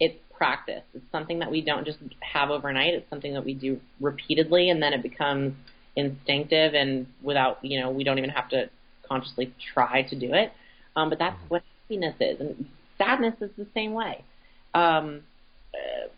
it's 0.00 0.18
practice. 0.36 0.82
It's 0.92 1.04
something 1.12 1.38
that 1.38 1.50
we 1.52 1.60
don't 1.60 1.86
just 1.86 1.98
have 2.20 2.50
overnight. 2.50 2.94
It's 2.94 3.08
something 3.08 3.32
that 3.34 3.44
we 3.44 3.54
do 3.54 3.80
repeatedly, 4.00 4.70
and 4.70 4.82
then 4.82 4.92
it 4.92 5.02
becomes 5.04 5.54
instinctive, 5.96 6.74
and 6.74 7.06
without 7.22 7.64
you 7.64 7.80
know, 7.80 7.90
we 7.90 8.04
don't 8.04 8.18
even 8.18 8.30
have 8.30 8.48
to 8.50 8.70
consciously 9.08 9.52
try 9.72 10.02
to 10.02 10.18
do 10.18 10.32
it. 10.32 10.52
Um, 10.96 11.08
but 11.08 11.18
that's 11.18 11.38
what 11.48 11.62
happiness 11.82 12.14
is, 12.20 12.40
and 12.40 12.66
sadness 12.98 13.34
is 13.40 13.50
the 13.56 13.66
same 13.74 13.92
way. 13.92 14.24
Um, 14.74 15.22
uh, 15.74 16.08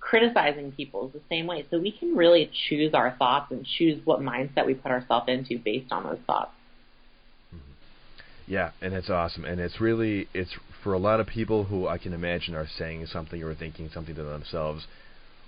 criticizing 0.00 0.70
people 0.72 1.08
is 1.08 1.12
the 1.12 1.20
same 1.28 1.46
way. 1.46 1.66
So 1.70 1.78
we 1.80 1.90
can 1.90 2.14
really 2.14 2.50
choose 2.68 2.94
our 2.94 3.16
thoughts 3.18 3.50
and 3.50 3.66
choose 3.66 4.00
what 4.04 4.20
mindset 4.20 4.64
we 4.64 4.74
put 4.74 4.92
ourselves 4.92 5.26
into 5.28 5.58
based 5.58 5.90
on 5.90 6.04
those 6.04 6.18
thoughts. 6.26 6.52
Mm-hmm. 7.54 8.52
Yeah, 8.52 8.70
and 8.80 8.94
it's 8.94 9.10
awesome, 9.10 9.44
and 9.44 9.60
it's 9.60 9.80
really 9.80 10.28
it's 10.32 10.54
for 10.82 10.92
a 10.92 10.98
lot 10.98 11.18
of 11.18 11.26
people 11.26 11.64
who 11.64 11.88
I 11.88 11.98
can 11.98 12.12
imagine 12.12 12.54
are 12.54 12.68
saying 12.78 13.06
something 13.06 13.42
or 13.42 13.54
thinking 13.54 13.90
something 13.92 14.14
to 14.14 14.22
themselves 14.22 14.86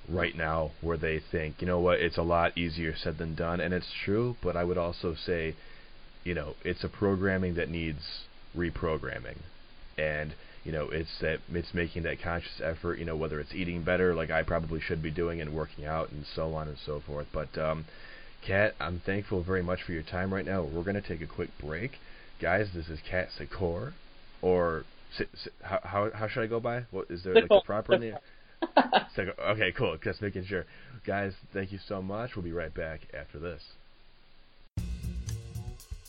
right 0.08 0.36
now 0.36 0.70
where 0.80 0.96
they 0.96 1.20
think, 1.30 1.56
you 1.60 1.66
know 1.66 1.80
what, 1.80 2.00
it's 2.00 2.18
a 2.18 2.22
lot 2.22 2.56
easier 2.56 2.94
said 2.96 3.18
than 3.18 3.34
done, 3.34 3.60
and 3.60 3.74
it's 3.74 3.92
true. 4.04 4.36
But 4.42 4.56
I 4.56 4.64
would 4.64 4.78
also 4.78 5.14
say, 5.14 5.54
you 6.24 6.34
know, 6.34 6.54
it's 6.64 6.84
a 6.84 6.88
programming 6.88 7.54
that 7.54 7.68
needs 7.68 8.24
reprogramming, 8.56 9.38
and 9.96 10.34
you 10.64 10.72
know 10.72 10.88
it's 10.90 11.18
that 11.20 11.38
it's 11.50 11.72
making 11.72 12.02
that 12.02 12.20
conscious 12.22 12.60
effort 12.62 12.98
you 12.98 13.04
know 13.04 13.16
whether 13.16 13.40
it's 13.40 13.54
eating 13.54 13.82
better 13.82 14.14
like 14.14 14.30
I 14.30 14.42
probably 14.42 14.80
should 14.80 15.02
be 15.02 15.10
doing 15.10 15.40
and 15.40 15.54
working 15.54 15.86
out 15.86 16.10
and 16.10 16.24
so 16.34 16.54
on 16.54 16.68
and 16.68 16.76
so 16.84 17.00
forth. 17.00 17.26
But 17.32 17.56
um 17.56 17.86
Kat 18.46 18.74
I'm 18.80 19.00
thankful 19.04 19.42
very 19.42 19.62
much 19.62 19.82
for 19.82 19.92
your 19.92 20.02
time 20.02 20.32
right 20.32 20.44
now. 20.44 20.62
We're 20.62 20.84
going 20.84 21.00
to 21.00 21.06
take 21.06 21.20
a 21.22 21.26
quick 21.26 21.50
break. 21.60 21.92
Guys 22.40 22.68
this 22.74 22.88
is 22.88 23.00
Kat 23.08 23.28
Secor 23.38 23.92
or 24.42 24.84
how, 25.62 25.80
how 25.82 26.10
how 26.12 26.28
should 26.28 26.42
I 26.42 26.46
go 26.46 26.60
by? 26.60 26.84
What 26.90 27.10
is 27.10 27.24
there 27.24 27.34
like 27.34 27.46
a 27.50 27.60
proper 27.64 27.98
name 27.98 28.16
so, 29.14 29.32
okay, 29.50 29.72
cool. 29.72 29.96
Just 30.02 30.22
making 30.22 30.44
sure. 30.44 30.66
Guys, 31.04 31.32
thank 31.52 31.72
you 31.72 31.78
so 31.78 32.02
much. 32.02 32.36
We'll 32.36 32.44
be 32.44 32.52
right 32.52 32.72
back 32.72 33.00
after 33.18 33.38
this. 33.38 33.62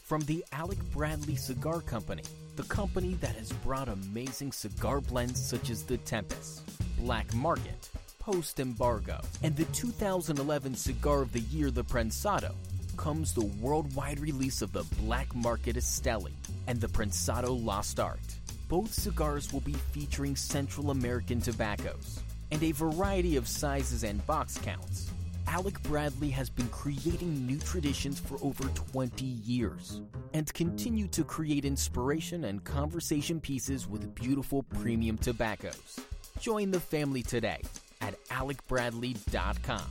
From 0.04 0.22
the 0.22 0.44
Alec 0.52 0.80
Bradley 0.92 1.36
Cigar 1.36 1.82
Company, 1.82 2.24
the 2.56 2.64
company 2.64 3.14
that 3.22 3.36
has 3.36 3.52
brought 3.52 3.88
amazing 3.88 4.52
cigar 4.52 5.02
blends 5.02 5.40
such 5.40 5.70
as 5.70 5.84
the 5.84 5.98
Tempus, 5.98 6.64
Black 6.98 7.32
Market, 7.36 7.90
Post 8.18 8.60
Embargo, 8.60 9.22
and 9.44 9.56
the 9.56 9.66
2011 9.66 10.74
Cigar 10.74 11.22
of 11.22 11.32
the 11.32 11.42
Year, 11.42 11.70
the 11.70 11.84
Prensado, 11.84 12.54
comes 12.98 13.34
the 13.34 13.46
worldwide 13.62 14.20
release 14.20 14.64
of 14.64 14.74
the 14.74 14.84
Black 15.00 15.34
Market 15.36 15.76
Esteli 15.76 16.34
and 16.66 16.82
the 16.82 16.90
Prensado 16.90 17.54
Lost 17.64 18.00
Art. 18.00 18.20
Both 18.68 18.94
cigars 18.94 19.54
will 19.54 19.62
be 19.62 19.76
featuring 19.94 20.36
Central 20.36 20.90
American 20.90 21.40
tobaccos 21.40 22.20
and 22.52 22.64
a 22.64 22.72
variety 22.72 23.36
of 23.36 23.48
sizes 23.48 24.04
and 24.04 24.26
box 24.26 24.58
counts. 24.58 25.10
Alec 25.48 25.82
Bradley 25.84 26.30
has 26.30 26.50
been 26.50 26.68
creating 26.70 27.48
new 27.48 27.58
traditions 27.58 28.20
for 28.20 28.38
over 28.44 28.64
20 28.92 29.26
years 29.26 30.02
and 30.34 30.54
continue 30.54 31.08
to 31.08 31.24
create 31.24 31.66
inspiration 31.66 32.46
and 32.46 32.64
conversation 32.64 33.42
pieces 33.42 33.88
with 33.88 34.14
beautiful 34.14 34.62
premium 34.62 35.18
tobaccos. 35.18 36.00
Join 36.40 36.70
the 36.70 36.80
family 36.80 37.24
today 37.24 37.62
at 38.02 38.24
alecbradley.com. 38.28 39.84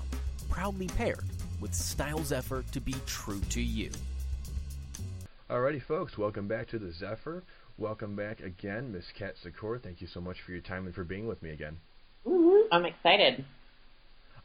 Proudly 0.49 0.87
paired 0.87 1.25
with 1.61 1.75
Style 1.75 2.23
Zephyr 2.23 2.65
to 2.73 2.81
be 2.81 2.95
true 3.07 3.41
to 3.51 3.61
you. 3.61 3.91
Alrighty, 5.51 5.83
folks, 5.83 6.17
welcome 6.17 6.47
back 6.47 6.69
to 6.69 6.79
the 6.79 6.93
Zephyr. 6.93 7.43
Welcome 7.79 8.15
back 8.15 8.41
again, 8.41 8.93
Miss 8.93 9.07
Kat 9.13 9.35
Secor. 9.43 9.83
Thank 9.83 10.01
you 10.01 10.07
so 10.07 10.21
much 10.21 10.43
for 10.43 10.53
your 10.53 10.61
time 10.61 10.87
and 10.87 10.95
for 10.95 11.05
being 11.05 11.27
with 11.27 11.43
me 11.43 11.51
again. 11.51 11.79
I'm 12.27 12.85
excited. 12.85 13.45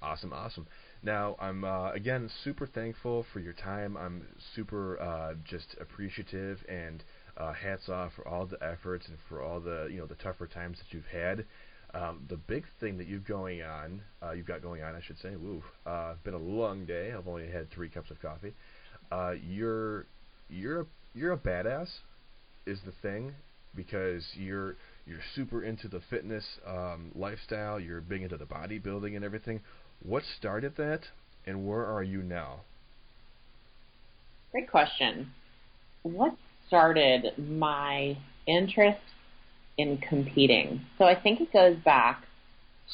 Awesome, 0.02 0.34
awesome. 0.34 0.68
Now, 1.02 1.36
I'm 1.40 1.64
uh, 1.64 1.92
again 1.92 2.30
super 2.44 2.68
thankful 2.68 3.26
for 3.34 3.40
your 3.40 3.54
time. 3.54 3.98
I'm 3.98 4.26
super 4.56 5.00
uh, 5.00 5.34
just 5.44 5.76
appreciative 5.80 6.60
and 6.70 7.04
uh, 7.38 7.54
hats 7.54 7.90
off 7.90 8.12
for 8.16 8.28
all 8.28 8.46
the 8.46 8.62
efforts 8.64 9.08
and 9.08 9.18
for 9.28 9.42
all 9.42 9.60
the 9.60 9.88
you 9.92 9.98
know 9.98 10.06
the 10.06 10.16
tougher 10.16 10.48
times 10.48 10.78
that 10.80 10.94
you've 10.96 11.06
had. 11.06 11.46
Um, 11.94 12.26
the 12.28 12.38
big 12.38 12.66
thing 12.80 12.98
that 12.98 13.08
you've 13.08 13.28
going 13.28 13.62
on, 13.62 14.02
uh, 14.24 14.32
you've 14.32 14.48
got 14.48 14.64
going 14.64 14.82
on, 14.82 14.96
I 14.96 15.02
should 15.02 15.20
say. 15.20 15.36
Woo, 15.36 15.62
uh, 15.86 16.16
been 16.24 16.34
a 16.34 16.40
long 16.40 16.86
day. 16.86 17.14
I've 17.16 17.28
only 17.28 17.48
had 17.48 17.70
three 17.72 17.88
cups 17.88 18.10
of 18.10 18.20
coffee. 18.22 18.54
Uh, 19.12 19.34
you're 19.48 20.06
you're 20.50 20.82
a, 20.82 20.86
you're 21.14 21.34
a 21.34 21.38
badass, 21.38 21.88
is 22.66 22.80
the 22.86 22.94
thing, 23.02 23.34
because 23.76 24.24
you're 24.36 24.76
you're 25.06 25.20
super 25.36 25.64
into 25.64 25.88
the 25.88 26.02
fitness 26.10 26.46
um, 26.66 27.12
lifestyle. 27.14 27.80
You're 27.80 28.02
big 28.02 28.22
into 28.22 28.38
the 28.38 28.46
bodybuilding 28.46 29.16
and 29.16 29.26
everything. 29.26 29.62
What 30.02 30.24
started 30.38 30.76
that, 30.78 31.02
and 31.46 31.68
where 31.68 31.86
are 31.86 32.04
you 32.04 32.22
now? 32.22 32.62
Great 34.52 34.70
question. 34.70 35.32
What 36.04 36.36
started 36.68 37.38
my 37.38 38.18
interest 38.48 39.02
in 39.78 39.98
competing? 39.98 40.82
So 40.98 41.06
I 41.06 41.20
think 41.20 41.42
it 41.42 41.52
goes 41.52 41.78
back 41.84 42.24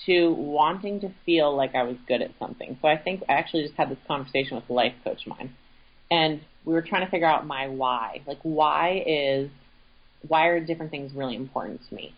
to 0.05 0.31
wanting 0.33 1.01
to 1.01 1.11
feel 1.25 1.55
like 1.55 1.75
I 1.75 1.83
was 1.83 1.97
good 2.07 2.21
at 2.21 2.31
something. 2.39 2.77
So 2.81 2.87
I 2.87 2.97
think 2.97 3.23
I 3.27 3.33
actually 3.33 3.63
just 3.63 3.75
had 3.75 3.89
this 3.89 3.97
conversation 4.07 4.55
with 4.55 4.69
a 4.69 4.73
life 4.73 4.93
coach 5.03 5.25
of 5.25 5.37
mine. 5.37 5.53
And 6.11 6.41
we 6.65 6.73
were 6.73 6.81
trying 6.81 7.05
to 7.05 7.11
figure 7.11 7.27
out 7.27 7.45
my 7.45 7.67
why. 7.67 8.21
Like 8.25 8.39
why 8.43 9.03
is 9.05 9.49
why 10.27 10.47
are 10.47 10.59
different 10.59 10.91
things 10.91 11.13
really 11.13 11.35
important 11.35 11.81
to 11.89 11.95
me? 11.95 12.13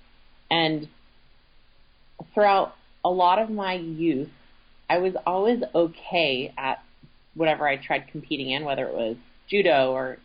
And 0.50 0.88
throughout 2.34 2.74
a 3.04 3.10
lot 3.10 3.40
of 3.40 3.50
my 3.50 3.74
youth, 3.74 4.30
I 4.90 4.98
was 5.00 5.14
always 5.26 5.62
okay 5.74 6.54
at 6.58 6.84
whatever 7.36 7.68
I 7.68 7.78
tried 7.78 8.08
competing 8.12 8.50
in, 8.50 8.66
whether 8.66 8.86
it 8.86 8.94
was 8.94 9.16
judo 9.50 9.92
or 9.92 10.18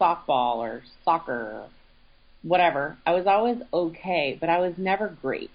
softball 0.00 0.56
or 0.56 0.82
soccer 1.04 1.32
or 1.32 1.68
whatever. 2.42 2.96
I 3.06 3.12
was 3.12 3.26
always 3.26 3.58
okay, 3.72 4.36
but 4.40 4.48
I 4.48 4.58
was 4.58 4.74
never 4.76 5.08
great. 5.08 5.50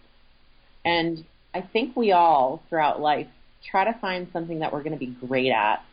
And 0.83 1.25
I 1.53 1.61
think 1.61 1.95
we 1.95 2.11
all 2.11 2.61
throughout 2.69 3.01
life 3.01 3.27
try 3.69 3.85
to 3.85 3.99
find 3.99 4.27
something 4.31 4.59
that 4.59 4.71
we're 4.71 4.83
going 4.83 4.93
to 4.93 4.99
be 4.99 5.15
great 5.27 5.51
at 5.51 5.83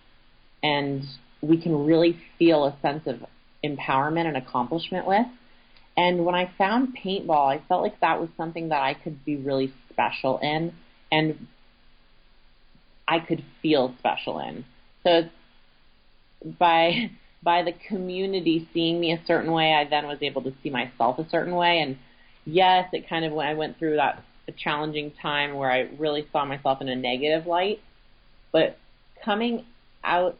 and 0.62 1.02
we 1.40 1.60
can 1.60 1.84
really 1.84 2.18
feel 2.38 2.64
a 2.64 2.76
sense 2.82 3.06
of 3.06 3.24
empowerment 3.64 4.26
and 4.26 4.36
accomplishment 4.36 5.06
with. 5.06 5.26
And 5.96 6.24
when 6.24 6.34
I 6.34 6.50
found 6.56 6.96
paintball, 6.96 7.46
I 7.46 7.62
felt 7.68 7.82
like 7.82 8.00
that 8.00 8.20
was 8.20 8.30
something 8.36 8.70
that 8.70 8.82
I 8.82 8.94
could 8.94 9.24
be 9.24 9.36
really 9.36 9.72
special 9.90 10.38
in 10.42 10.72
and 11.10 11.46
I 13.06 13.18
could 13.18 13.44
feel 13.60 13.94
special 13.98 14.38
in. 14.38 14.64
So 15.04 15.28
by 16.58 17.10
by 17.42 17.62
the 17.62 17.72
community 17.88 18.68
seeing 18.72 19.00
me 19.00 19.12
a 19.12 19.20
certain 19.26 19.52
way, 19.52 19.74
I 19.74 19.84
then 19.88 20.06
was 20.06 20.18
able 20.22 20.42
to 20.42 20.52
see 20.62 20.70
myself 20.70 21.18
a 21.18 21.28
certain 21.28 21.54
way. 21.54 21.80
And 21.80 21.98
yes, 22.44 22.88
it 22.92 23.08
kind 23.08 23.24
of 23.24 23.32
when 23.32 23.46
I 23.46 23.54
went 23.54 23.78
through 23.78 23.96
that 23.96 24.22
challenging 24.56 25.12
time 25.20 25.54
where 25.54 25.70
I 25.70 25.88
really 25.98 26.26
saw 26.32 26.44
myself 26.44 26.80
in 26.80 26.88
a 26.88 26.96
negative 26.96 27.46
light. 27.46 27.80
But 28.52 28.78
coming 29.24 29.64
out, 30.04 30.38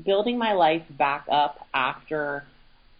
building 0.00 0.38
my 0.38 0.52
life 0.52 0.82
back 0.90 1.26
up 1.30 1.66
after 1.74 2.44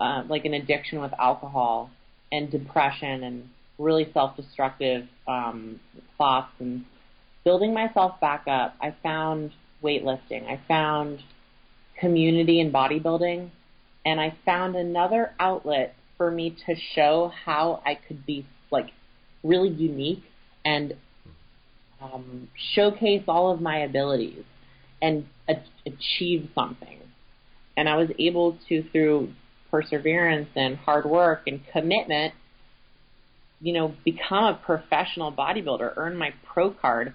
uh, 0.00 0.24
like 0.28 0.44
an 0.44 0.54
addiction 0.54 1.00
with 1.00 1.12
alcohol 1.18 1.90
and 2.30 2.50
depression 2.50 3.22
and 3.22 3.48
really 3.78 4.08
self-destructive 4.12 5.06
um, 5.26 5.80
thoughts 6.18 6.52
and 6.58 6.84
building 7.44 7.74
myself 7.74 8.20
back 8.20 8.44
up, 8.46 8.74
I 8.80 8.94
found 9.02 9.52
weightlifting. 9.82 10.46
I 10.46 10.60
found 10.68 11.20
community 11.98 12.60
and 12.60 12.72
bodybuilding, 12.72 13.50
and 14.04 14.20
I 14.20 14.34
found 14.44 14.76
another 14.76 15.32
outlet 15.38 15.94
for 16.16 16.30
me 16.30 16.56
to 16.66 16.74
show 16.94 17.32
how 17.44 17.82
I 17.84 17.94
could 17.94 18.24
be 18.26 18.46
like 18.70 18.90
really 19.42 19.68
unique 19.68 20.22
and 20.64 20.94
um, 22.00 22.48
showcase 22.74 23.22
all 23.28 23.52
of 23.52 23.60
my 23.60 23.78
abilities 23.78 24.44
and 25.00 25.26
achieve 25.86 26.50
something. 26.54 26.98
And 27.76 27.88
I 27.88 27.96
was 27.96 28.08
able 28.18 28.58
to, 28.68 28.82
through 28.90 29.32
perseverance 29.70 30.48
and 30.54 30.76
hard 30.76 31.06
work 31.06 31.42
and 31.46 31.60
commitment, 31.72 32.34
you 33.60 33.72
know, 33.72 33.94
become 34.04 34.44
a 34.44 34.54
professional 34.54 35.32
bodybuilder, 35.32 35.94
earn 35.96 36.16
my 36.16 36.34
pro 36.44 36.70
card, 36.70 37.14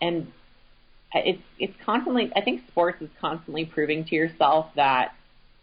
and 0.00 0.28
it's 1.14 1.42
it's 1.58 1.74
constantly. 1.84 2.30
I 2.34 2.40
think 2.42 2.62
sports 2.68 3.00
is 3.00 3.08
constantly 3.20 3.64
proving 3.64 4.04
to 4.06 4.14
yourself 4.14 4.66
that 4.76 5.12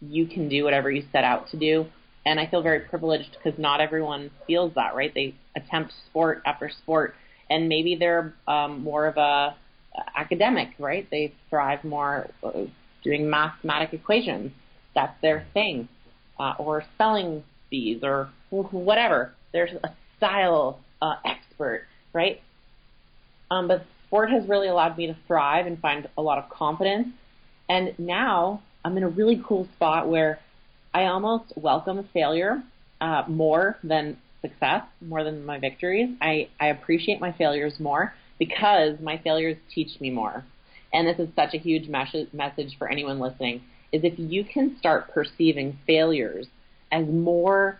you 0.00 0.26
can 0.26 0.48
do 0.48 0.64
whatever 0.64 0.90
you 0.90 1.04
set 1.12 1.24
out 1.24 1.50
to 1.50 1.56
do. 1.56 1.86
And 2.26 2.38
I 2.38 2.46
feel 2.46 2.62
very 2.62 2.80
privileged 2.80 3.36
because 3.42 3.58
not 3.58 3.80
everyone 3.80 4.30
feels 4.46 4.74
that, 4.74 4.94
right? 4.94 5.12
They 5.14 5.34
attempt 5.56 5.92
sport 6.10 6.42
after 6.44 6.68
sport, 6.82 7.14
and 7.48 7.68
maybe 7.68 7.96
they're 7.96 8.34
um, 8.46 8.82
more 8.82 9.06
of 9.06 9.16
a 9.16 9.56
academic, 10.16 10.70
right? 10.78 11.08
They 11.10 11.34
thrive 11.50 11.84
more 11.84 12.28
uh, 12.42 12.64
doing 13.02 13.28
mathematic 13.28 13.92
equations. 13.92 14.52
That's 14.94 15.14
their 15.22 15.46
thing, 15.54 15.88
uh, 16.38 16.54
or 16.58 16.84
spelling 16.94 17.44
bees, 17.70 18.00
or 18.02 18.30
whatever. 18.50 19.32
There's 19.52 19.70
a 19.84 19.90
style 20.16 20.80
uh, 21.00 21.14
expert, 21.24 21.84
right? 22.12 22.40
Um, 23.50 23.68
but 23.68 23.84
sport 24.06 24.30
has 24.30 24.48
really 24.48 24.68
allowed 24.68 24.96
me 24.96 25.06
to 25.06 25.16
thrive 25.26 25.66
and 25.66 25.78
find 25.78 26.08
a 26.16 26.22
lot 26.22 26.38
of 26.38 26.50
confidence. 26.50 27.08
And 27.68 27.94
now 27.98 28.62
I'm 28.84 28.96
in 28.96 29.02
a 29.02 29.08
really 29.08 29.42
cool 29.46 29.68
spot 29.76 30.08
where 30.08 30.38
I 30.92 31.04
almost 31.04 31.52
welcome 31.56 32.08
failure 32.12 32.62
uh, 33.00 33.24
more 33.28 33.78
than 33.84 34.16
success, 34.40 34.82
more 35.00 35.24
than 35.24 35.44
my 35.44 35.58
victories. 35.58 36.10
I, 36.20 36.48
I 36.60 36.68
appreciate 36.68 37.20
my 37.20 37.32
failures 37.32 37.74
more 37.78 38.14
because 38.38 39.00
my 39.00 39.18
failures 39.18 39.56
teach 39.74 40.00
me 40.00 40.10
more. 40.10 40.44
And 40.92 41.06
this 41.06 41.18
is 41.18 41.28
such 41.36 41.54
a 41.54 41.58
huge 41.58 41.88
mes- 41.88 42.32
message 42.32 42.76
for 42.78 42.88
anyone 42.88 43.18
listening 43.18 43.62
is 43.92 44.04
if 44.04 44.18
you 44.18 44.44
can 44.44 44.76
start 44.78 45.10
perceiving 45.12 45.78
failures 45.86 46.46
as 46.90 47.06
more 47.06 47.78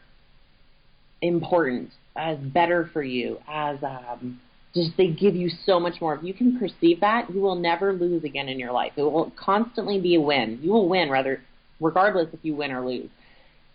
important, 1.22 1.90
as 2.16 2.38
better 2.38 2.88
for 2.92 3.02
you, 3.02 3.38
as 3.48 3.78
um, 3.82 4.40
just 4.74 4.96
they 4.96 5.08
give 5.08 5.34
you 5.34 5.48
so 5.48 5.80
much 5.80 6.00
more. 6.00 6.14
If 6.14 6.22
you 6.22 6.34
can 6.34 6.58
perceive 6.58 7.00
that, 7.00 7.32
you 7.32 7.40
will 7.40 7.54
never 7.54 7.92
lose 7.92 8.24
again 8.24 8.48
in 8.48 8.58
your 8.58 8.72
life. 8.72 8.92
It 8.96 9.02
will 9.02 9.32
constantly 9.36 10.00
be 10.00 10.14
a 10.16 10.20
win. 10.20 10.58
You 10.62 10.72
will 10.72 10.88
win 10.88 11.10
rather 11.10 11.42
regardless 11.80 12.28
if 12.32 12.40
you 12.42 12.54
win 12.54 12.72
or 12.72 12.86
lose. 12.86 13.10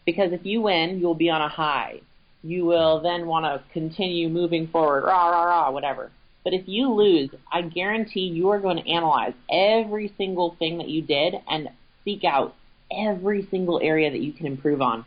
Because 0.05 0.33
if 0.33 0.45
you 0.45 0.61
win, 0.61 0.99
you 0.99 1.05
will 1.05 1.15
be 1.15 1.29
on 1.29 1.41
a 1.41 1.47
high. 1.47 2.01
You 2.43 2.65
will 2.65 3.01
then 3.01 3.25
want 3.25 3.45
to 3.45 3.63
continue 3.71 4.27
moving 4.27 4.67
forward, 4.67 5.05
rah, 5.05 5.29
rah, 5.29 5.43
rah, 5.43 5.71
whatever. 5.71 6.11
But 6.43 6.53
if 6.53 6.67
you 6.67 6.91
lose, 6.91 7.29
I 7.51 7.61
guarantee 7.61 8.21
you 8.21 8.49
are 8.49 8.59
going 8.59 8.77
to 8.77 8.89
analyze 8.89 9.33
every 9.49 10.13
single 10.17 10.55
thing 10.59 10.77
that 10.79 10.89
you 10.89 11.01
did 11.01 11.35
and 11.47 11.69
seek 12.03 12.23
out 12.23 12.55
every 12.91 13.47
single 13.49 13.79
area 13.81 14.11
that 14.11 14.19
you 14.19 14.33
can 14.33 14.45
improve 14.45 14.81
on. 14.81 15.05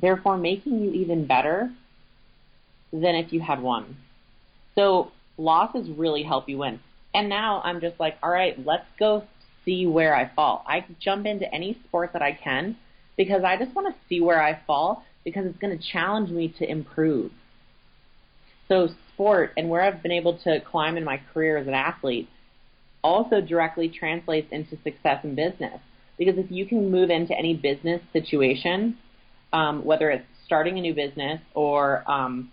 Therefore, 0.00 0.36
making 0.36 0.80
you 0.80 0.90
even 0.92 1.26
better 1.26 1.70
than 2.92 3.14
if 3.14 3.32
you 3.32 3.40
had 3.40 3.62
won. 3.62 3.96
So 4.74 5.12
losses 5.36 5.88
really 5.88 6.22
help 6.22 6.48
you 6.48 6.58
win. 6.58 6.80
And 7.14 7.28
now 7.28 7.60
I'm 7.64 7.80
just 7.80 7.98
like, 8.00 8.16
all 8.22 8.30
right, 8.30 8.54
let's 8.64 8.86
go 8.98 9.24
see 9.64 9.86
where 9.86 10.14
I 10.14 10.30
fall. 10.34 10.64
I 10.66 10.84
jump 11.00 11.26
into 11.26 11.52
any 11.52 11.78
sport 11.84 12.12
that 12.12 12.22
I 12.22 12.32
can 12.32 12.76
because 13.16 13.42
I 13.44 13.56
just 13.56 13.74
want 13.74 13.94
to 13.94 14.00
see 14.08 14.20
where 14.20 14.42
I 14.42 14.58
fall 14.66 15.04
because 15.24 15.46
it's 15.46 15.58
going 15.58 15.76
to 15.76 15.84
challenge 15.92 16.30
me 16.30 16.54
to 16.58 16.68
improve. 16.68 17.32
So 18.70 18.88
sport 19.12 19.52
and 19.56 19.68
where 19.68 19.82
I've 19.82 20.02
been 20.02 20.12
able 20.12 20.38
to 20.38 20.60
climb 20.60 20.96
in 20.96 21.04
my 21.04 21.20
career 21.34 21.58
as 21.58 21.66
an 21.66 21.74
athlete 21.74 22.28
also 23.02 23.40
directly 23.40 23.88
translates 23.88 24.52
into 24.52 24.76
success 24.82 25.24
in 25.24 25.34
business. 25.34 25.80
Because 26.18 26.38
if 26.38 26.50
you 26.50 26.66
can 26.66 26.90
move 26.90 27.10
into 27.10 27.36
any 27.36 27.54
business 27.54 28.00
situation, 28.12 28.96
um, 29.52 29.84
whether 29.84 30.10
it's 30.10 30.24
starting 30.44 30.78
a 30.78 30.80
new 30.80 30.94
business 30.94 31.40
or 31.54 32.08
um, 32.10 32.50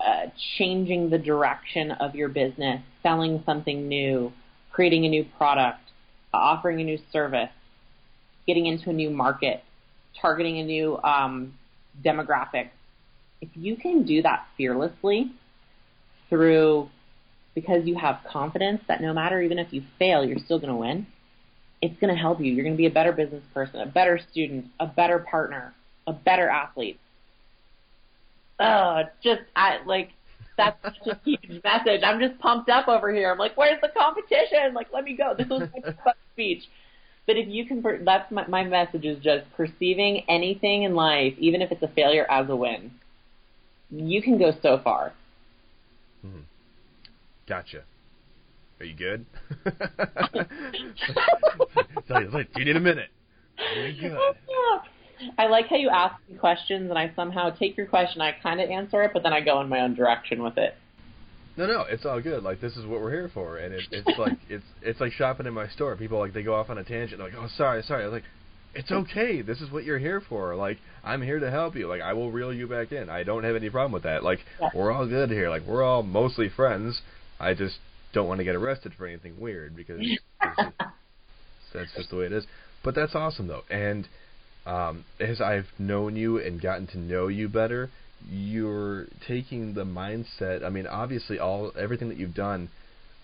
uh, 0.00 0.26
changing 0.56 1.10
the 1.10 1.18
direction 1.18 1.92
of 1.92 2.14
your 2.14 2.28
business, 2.28 2.80
selling 3.02 3.42
something 3.44 3.88
new, 3.88 4.32
creating 4.72 5.04
a 5.04 5.08
new 5.08 5.24
product, 5.36 5.80
offering 6.32 6.80
a 6.80 6.84
new 6.84 6.98
service, 7.12 7.50
getting 8.46 8.66
into 8.66 8.90
a 8.90 8.92
new 8.92 9.10
market, 9.10 9.62
targeting 10.20 10.58
a 10.58 10.64
new 10.64 10.98
um, 11.02 11.54
demographic. 12.04 12.70
If 13.40 13.50
you 13.54 13.76
can 13.76 14.04
do 14.04 14.22
that 14.22 14.46
fearlessly 14.56 15.32
through 16.28 16.88
because 17.54 17.86
you 17.86 17.96
have 17.96 18.20
confidence 18.30 18.82
that 18.88 19.00
no 19.00 19.12
matter 19.12 19.40
even 19.40 19.58
if 19.58 19.72
you 19.72 19.82
fail, 19.98 20.24
you're 20.24 20.38
still 20.38 20.58
going 20.58 20.70
to 20.70 20.76
win, 20.76 21.06
it's 21.80 21.98
going 22.00 22.14
to 22.14 22.20
help 22.20 22.40
you. 22.40 22.52
You're 22.52 22.64
going 22.64 22.74
to 22.74 22.78
be 22.78 22.86
a 22.86 22.90
better 22.90 23.12
business 23.12 23.42
person, 23.54 23.80
a 23.80 23.86
better 23.86 24.20
student, 24.30 24.66
a 24.78 24.86
better 24.86 25.24
partner, 25.30 25.74
a 26.06 26.12
better 26.12 26.48
athlete. 26.48 26.98
Oh, 28.60 29.02
just 29.22 29.42
I 29.54 29.78
like 29.86 30.10
that's 30.56 30.76
such 30.82 31.06
a 31.06 31.18
huge 31.24 31.62
message. 31.64 32.02
I'm 32.04 32.20
just 32.20 32.38
pumped 32.40 32.68
up 32.68 32.88
over 32.88 33.12
here. 33.12 33.30
I'm 33.30 33.38
like, 33.38 33.56
where's 33.56 33.80
the 33.80 33.88
competition? 33.96 34.74
Like, 34.74 34.88
let 34.92 35.04
me 35.04 35.16
go. 35.16 35.34
This 35.38 35.48
was 35.48 35.68
my 36.04 36.12
speech. 36.32 36.64
But 37.26 37.36
if 37.36 37.48
you 37.48 37.66
can, 37.66 37.84
that's 38.04 38.30
my, 38.32 38.46
my 38.46 38.64
message 38.64 39.04
is 39.04 39.22
just 39.22 39.44
perceiving 39.56 40.24
anything 40.28 40.82
in 40.82 40.94
life, 40.94 41.34
even 41.38 41.62
if 41.62 41.70
it's 41.70 41.82
a 41.82 41.88
failure, 41.88 42.26
as 42.28 42.48
a 42.48 42.56
win. 42.56 42.90
You 43.90 44.22
can 44.22 44.38
go 44.38 44.52
so 44.62 44.80
far. 44.82 45.12
Mm-hmm. 46.24 46.40
Gotcha. 47.46 47.82
Are 48.80 48.86
you 48.86 48.94
good? 48.94 49.26
Tell 52.06 52.22
you, 52.22 52.30
like, 52.30 52.52
do 52.52 52.60
you 52.60 52.66
need 52.66 52.76
a 52.76 52.80
minute? 52.80 53.08
Are 53.58 53.88
you 53.88 54.10
good? 54.10 54.18
I 55.38 55.48
like 55.48 55.66
how 55.66 55.76
you 55.76 55.88
ask 55.88 56.14
me 56.28 56.36
questions 56.36 56.90
and 56.90 56.98
I 56.98 57.12
somehow 57.16 57.50
take 57.50 57.76
your 57.76 57.86
question, 57.86 58.20
I 58.20 58.32
kind 58.40 58.60
of 58.60 58.70
answer 58.70 59.02
it, 59.02 59.10
but 59.12 59.24
then 59.24 59.32
I 59.32 59.40
go 59.40 59.60
in 59.60 59.68
my 59.68 59.80
own 59.80 59.94
direction 59.94 60.42
with 60.42 60.56
it. 60.58 60.74
No, 61.56 61.66
no, 61.66 61.80
it's 61.82 62.06
all 62.06 62.20
good. 62.20 62.44
Like 62.44 62.60
this 62.60 62.76
is 62.76 62.86
what 62.86 63.00
we're 63.00 63.10
here 63.10 63.28
for, 63.34 63.56
and 63.56 63.74
it, 63.74 63.82
it's 63.90 64.16
like 64.16 64.38
it's 64.48 64.64
it's 64.80 65.00
like 65.00 65.10
shopping 65.10 65.44
in 65.44 65.52
my 65.52 65.66
store. 65.66 65.96
People 65.96 66.20
like 66.20 66.32
they 66.32 66.44
go 66.44 66.54
off 66.54 66.70
on 66.70 66.78
a 66.78 66.84
tangent, 66.84 67.20
like, 67.20 67.32
oh, 67.36 67.48
sorry, 67.56 67.82
sorry. 67.82 68.04
I 68.04 68.06
was 68.06 68.12
like, 68.12 68.22
it's 68.74 68.90
okay. 68.90 69.42
This 69.42 69.60
is 69.60 69.70
what 69.70 69.84
you're 69.84 69.98
here 69.98 70.22
for. 70.28 70.54
Like 70.54 70.78
I'm 71.04 71.22
here 71.22 71.38
to 71.40 71.50
help 71.50 71.74
you. 71.74 71.88
Like 71.88 72.00
I 72.00 72.12
will 72.12 72.30
reel 72.30 72.52
you 72.52 72.66
back 72.66 72.92
in. 72.92 73.08
I 73.08 73.22
don't 73.22 73.44
have 73.44 73.56
any 73.56 73.70
problem 73.70 73.92
with 73.92 74.04
that. 74.04 74.22
Like 74.22 74.40
yeah. 74.60 74.68
we're 74.74 74.92
all 74.92 75.06
good 75.06 75.30
here. 75.30 75.48
Like 75.48 75.62
we're 75.66 75.82
all 75.82 76.02
mostly 76.02 76.48
friends. 76.48 77.00
I 77.40 77.54
just 77.54 77.76
don't 78.12 78.28
want 78.28 78.38
to 78.38 78.44
get 78.44 78.54
arrested 78.54 78.92
for 78.96 79.06
anything 79.06 79.38
weird 79.40 79.76
because 79.76 80.00
that's 81.74 81.94
just 81.96 82.10
the 82.10 82.16
way 82.16 82.26
it 82.26 82.32
is. 82.32 82.44
But 82.84 82.94
that's 82.94 83.14
awesome 83.14 83.48
though, 83.48 83.64
and 83.70 84.08
um, 84.66 85.04
as 85.18 85.40
I've 85.40 85.66
known 85.78 86.14
you 86.14 86.38
and 86.38 86.60
gotten 86.60 86.86
to 86.88 86.98
know 86.98 87.28
you 87.28 87.48
better, 87.48 87.90
you're 88.28 89.06
taking 89.26 89.74
the 89.74 89.84
mindset. 89.84 90.64
I 90.64 90.68
mean, 90.68 90.86
obviously, 90.86 91.38
all 91.38 91.72
everything 91.78 92.08
that 92.08 92.18
you've 92.18 92.34
done 92.34 92.68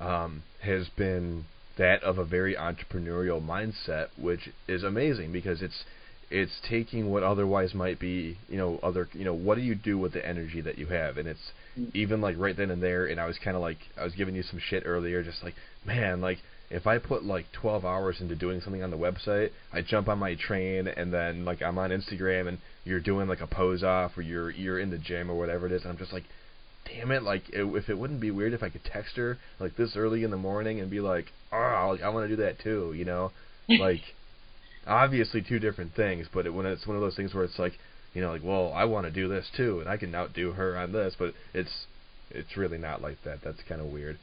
um, 0.01 0.43
has 0.63 0.89
been 0.97 1.45
that 1.77 2.03
of 2.03 2.19
a 2.19 2.25
very 2.25 2.55
entrepreneurial 2.55 3.45
mindset, 3.45 4.09
which 4.17 4.51
is 4.69 4.83
amazing 4.83 5.33
because 5.33 5.63
it's 5.63 5.85
it's 6.31 6.61
taking 6.69 7.11
what 7.11 7.23
otherwise 7.23 7.75
might 7.75 8.01
be, 8.01 8.39
you 8.49 8.57
know, 8.57 8.81
other, 8.83 9.09
you 9.13 9.25
know, 9.25 9.35
what 9.35 9.57
do 9.57 9.61
you 9.61 9.75
do 9.75 9.99
with 9.99 10.13
the 10.13 10.27
energy 10.27 10.61
that 10.61 10.79
you 10.79 10.87
have? 10.87 11.17
And 11.17 11.29
it's 11.29 11.53
mm. 11.79 11.95
even 11.95 12.21
like 12.21 12.37
right 12.39 12.57
then 12.57 12.71
and 12.71 12.83
there. 12.83 13.07
And 13.07 13.21
I 13.21 13.27
was 13.27 13.39
kind 13.39 13.57
of 13.57 13.63
like, 13.63 13.79
I 13.97 14.05
was 14.05 14.15
giving 14.15 14.35
you 14.35 14.43
some 14.43 14.59
shit 14.59 14.85
earlier, 14.87 15.23
just 15.23 15.45
like, 15.45 15.55
man, 15.85 16.21
like 16.21 16.39
if 16.71 16.87
I 16.87 16.99
put 16.99 17.25
like 17.25 17.47
12 17.53 17.85
hours 17.85 18.21
into 18.21 18.35
doing 18.35 18.61
something 18.61 18.83
on 18.83 18.91
the 18.91 18.97
website, 18.97 19.51
I 19.73 19.83
jump 19.83 20.09
on 20.09 20.19
my 20.19 20.35
train 20.35 20.89
and 20.89 21.13
then 21.13 21.45
like 21.45 21.63
I'm 21.63 21.79
on 21.79 21.91
Instagram 21.91 22.49
and 22.49 22.59
you're 22.85 23.01
doing 23.01 23.29
like 23.29 23.41
a 23.41 23.47
pose 23.47 23.83
off 23.83 24.17
or 24.17 24.23
you're 24.23 24.51
you're 24.51 24.81
in 24.81 24.91
the 24.91 24.99
gym 24.99 25.31
or 25.31 25.39
whatever 25.39 25.67
it 25.67 25.73
is, 25.73 25.83
and 25.83 25.93
I'm 25.93 25.99
just 25.99 26.13
like, 26.13 26.25
damn 26.85 27.11
it, 27.11 27.23
like 27.23 27.49
it, 27.51 27.65
if 27.65 27.89
it 27.89 27.99
wouldn't 27.99 28.21
be 28.21 28.31
weird 28.31 28.53
if 28.53 28.63
I 28.63 28.69
could 28.69 28.85
text 28.85 29.17
her 29.17 29.39
like 29.59 29.77
this 29.77 29.97
early 29.97 30.25
in 30.25 30.31
the 30.31 30.37
morning 30.37 30.81
and 30.81 30.91
be 30.91 31.01
like, 31.01 31.27
oh, 31.53 31.89
like, 31.93 32.03
I 32.03 32.09
want 32.09 32.29
to 32.29 32.37
do 32.37 32.43
that 32.43 32.59
too, 32.61 32.93
you 32.97 33.05
know, 33.05 33.33
like 33.69 34.03
obviously 34.87 35.43
two 35.43 35.59
different 35.59 35.95
things, 35.95 36.27
but 36.33 36.47
it, 36.47 36.55
when 36.55 36.67
it's 36.67 36.87
one 36.87 36.97
of 36.97 37.03
those 37.03 37.17
things 37.17 37.35
where 37.35 37.45
it's 37.45 37.59
like, 37.59 37.73
you 38.13 38.21
know, 38.21 38.31
like 38.31 38.45
well 38.45 38.73
I 38.73 38.85
want 38.85 39.07
to 39.07 39.11
do 39.11 39.29
this 39.29 39.47
too 39.57 39.81
and 39.81 39.89
I 39.89 39.97
can 39.97 40.15
outdo 40.15 40.53
her 40.53 40.77
on 40.77 40.93
this, 40.93 41.15
but 41.19 41.35
it's 41.53 41.87
it's 42.31 42.57
really 42.57 42.79
not 42.79 43.03
like 43.03 43.19
that. 43.25 43.39
That's 43.43 43.61
kind 43.69 43.81
of 43.81 43.89
weird. 43.89 44.19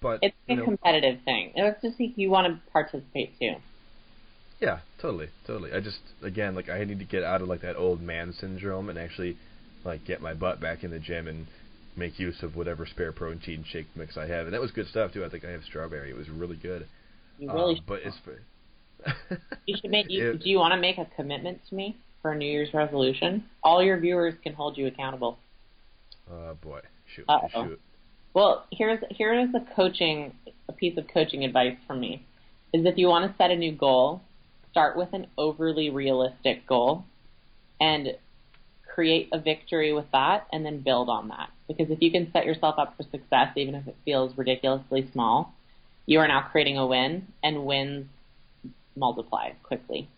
But 0.00 0.18
it's 0.22 0.36
a 0.48 0.56
know, 0.56 0.64
competitive 0.64 1.20
thing. 1.24 1.52
It's 1.54 1.80
just 1.80 1.98
like 1.98 2.12
you 2.16 2.30
want 2.30 2.46
to 2.46 2.72
participate 2.72 3.38
too. 3.38 3.54
Yeah, 4.60 4.80
totally, 5.00 5.28
totally. 5.46 5.72
I 5.72 5.80
just 5.80 6.00
again 6.22 6.54
like 6.54 6.68
I 6.68 6.84
need 6.84 6.98
to 6.98 7.04
get 7.04 7.22
out 7.22 7.42
of 7.42 7.48
like 7.48 7.62
that 7.62 7.76
old 7.76 8.00
man 8.00 8.34
syndrome 8.38 8.88
and 8.88 8.98
actually 8.98 9.36
like 9.84 10.04
get 10.04 10.20
my 10.20 10.34
butt 10.34 10.60
back 10.60 10.84
in 10.84 10.90
the 10.90 10.98
gym 10.98 11.28
and 11.28 11.46
make 11.96 12.18
use 12.18 12.42
of 12.42 12.56
whatever 12.56 12.86
spare 12.86 13.12
protein 13.12 13.64
shake 13.68 13.86
mix 13.94 14.16
I 14.16 14.26
have. 14.26 14.46
And 14.46 14.54
that 14.54 14.60
was 14.60 14.70
good 14.70 14.86
stuff 14.88 15.12
too. 15.12 15.24
I 15.24 15.28
think 15.28 15.44
I 15.44 15.50
have 15.50 15.62
strawberry. 15.64 16.10
It 16.10 16.16
was 16.16 16.28
really 16.28 16.56
good. 16.56 16.86
You 17.38 17.52
really 17.52 17.76
um, 17.76 17.84
but 17.86 18.00
it's 18.04 18.16
you 19.66 19.76
should 19.80 19.90
make 19.90 20.06
you, 20.08 20.38
do 20.38 20.48
you 20.48 20.58
want 20.58 20.72
to 20.72 20.80
make 20.80 20.98
a 20.98 21.06
commitment 21.16 21.60
to 21.68 21.74
me 21.74 21.96
for 22.22 22.32
a 22.32 22.36
New 22.36 22.50
Year's 22.50 22.72
resolution? 22.72 23.44
All 23.62 23.82
your 23.82 23.98
viewers 23.98 24.34
can 24.42 24.54
hold 24.54 24.78
you 24.78 24.86
accountable. 24.86 25.38
Oh 26.30 26.36
uh, 26.36 26.54
boy. 26.54 26.80
Shoot. 27.14 27.26
Uh-oh. 27.28 27.66
Shoot. 27.68 27.80
Well, 28.32 28.66
here's 28.72 28.98
here 29.10 29.38
is 29.38 29.50
a 29.54 29.74
coaching 29.76 30.32
a 30.68 30.72
piece 30.72 30.96
of 30.96 31.04
coaching 31.12 31.44
advice 31.44 31.76
from 31.86 32.00
me. 32.00 32.24
Is 32.72 32.86
if 32.86 32.96
you 32.96 33.08
want 33.08 33.30
to 33.30 33.36
set 33.36 33.50
a 33.50 33.56
new 33.56 33.72
goal, 33.72 34.22
start 34.70 34.96
with 34.96 35.12
an 35.12 35.26
overly 35.38 35.90
realistic 35.90 36.66
goal 36.66 37.04
and 37.80 38.08
create 38.94 39.28
a 39.32 39.38
victory 39.38 39.92
with 39.92 40.06
that 40.12 40.46
and 40.52 40.64
then 40.64 40.80
build 40.80 41.08
on 41.08 41.28
that. 41.28 41.50
Because 41.66 41.90
if 41.90 42.00
you 42.00 42.12
can 42.12 42.30
set 42.32 42.46
yourself 42.46 42.76
up 42.78 42.96
for 42.96 43.02
success 43.02 43.48
even 43.56 43.74
if 43.74 43.88
it 43.88 43.96
feels 44.04 44.36
ridiculously 44.36 45.08
small, 45.12 45.52
you 46.06 46.20
are 46.20 46.28
now 46.28 46.46
creating 46.52 46.78
a 46.78 46.86
win 46.86 47.26
and 47.42 47.64
wins 47.64 48.06
multiply 48.96 49.50
quickly. 49.62 50.08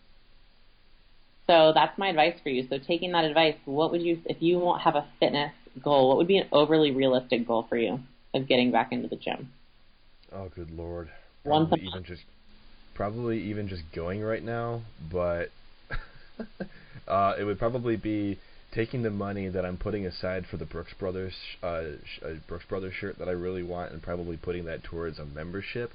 So 1.47 1.71
that's 1.73 1.97
my 1.97 2.09
advice 2.09 2.35
for 2.43 2.49
you. 2.49 2.67
So 2.69 2.77
taking 2.77 3.13
that 3.13 3.23
advice, 3.23 3.55
what 3.65 3.91
would 3.91 4.01
you 4.01 4.19
if 4.25 4.41
you 4.41 4.75
have 4.83 4.95
a 4.95 5.07
fitness 5.19 5.53
goal, 5.81 6.09
what 6.09 6.17
would 6.17 6.27
be 6.27 6.37
an 6.37 6.47
overly 6.51 6.91
realistic 6.91 7.47
goal 7.47 7.65
for 7.67 7.77
you 7.77 7.99
of 8.33 8.47
getting 8.47 8.71
back 8.71 8.91
into 8.91 9.07
the 9.07 9.15
gym? 9.15 9.51
Oh, 10.31 10.49
good 10.53 10.71
lord! 10.71 11.09
Probably 11.45 11.81
even 11.87 12.03
just 12.03 12.23
probably 12.93 13.41
even 13.43 13.69
just 13.69 13.83
going 13.93 14.21
right 14.21 14.43
now, 14.43 14.81
but 15.09 15.51
uh, 17.07 17.35
it 17.39 17.45
would 17.45 17.57
probably 17.57 17.95
be 17.95 18.37
taking 18.77 19.01
the 19.01 19.09
money 19.09 19.49
that 19.49 19.65
I'm 19.65 19.75
putting 19.75 20.05
aside 20.05 20.45
for 20.45 20.57
the 20.57 20.65
Brooks 20.65 20.93
Brothers 20.99 21.33
uh, 21.63 21.81
sh- 22.05 22.23
uh, 22.23 22.33
Brooks 22.47 22.65
Brothers 22.69 22.93
shirt 22.93 23.17
that 23.17 23.27
I 23.27 23.31
really 23.31 23.63
want, 23.63 23.91
and 23.91 24.03
probably 24.03 24.37
putting 24.37 24.65
that 24.65 24.83
towards 24.83 25.17
a 25.17 25.25
membership. 25.25 25.91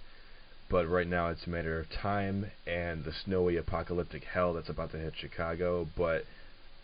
But 0.68 0.88
right 0.88 1.06
now, 1.06 1.28
it's 1.28 1.46
a 1.46 1.50
matter 1.50 1.78
of 1.78 1.86
time 1.90 2.50
and 2.66 3.04
the 3.04 3.12
snowy 3.24 3.56
apocalyptic 3.56 4.24
hell 4.24 4.54
that's 4.54 4.68
about 4.68 4.90
to 4.92 4.98
hit 4.98 5.12
Chicago. 5.16 5.86
But 5.96 6.24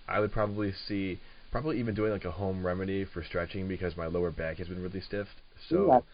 I 0.07 0.21
would 0.21 0.31
probably 0.31 0.73
see 0.87 1.19
probably 1.51 1.81
even 1.81 1.97
doing 1.97 2.13
like 2.13 2.25
a 2.25 2.31
home 2.31 2.65
remedy 2.65 3.05
for 3.05 3.25
stretching 3.25 3.67
because 3.67 3.97
my 3.97 4.07
lower 4.07 4.31
back 4.31 4.59
has 4.59 4.69
been 4.69 4.81
really 4.81 5.01
stiff. 5.01 5.27
So 5.69 6.05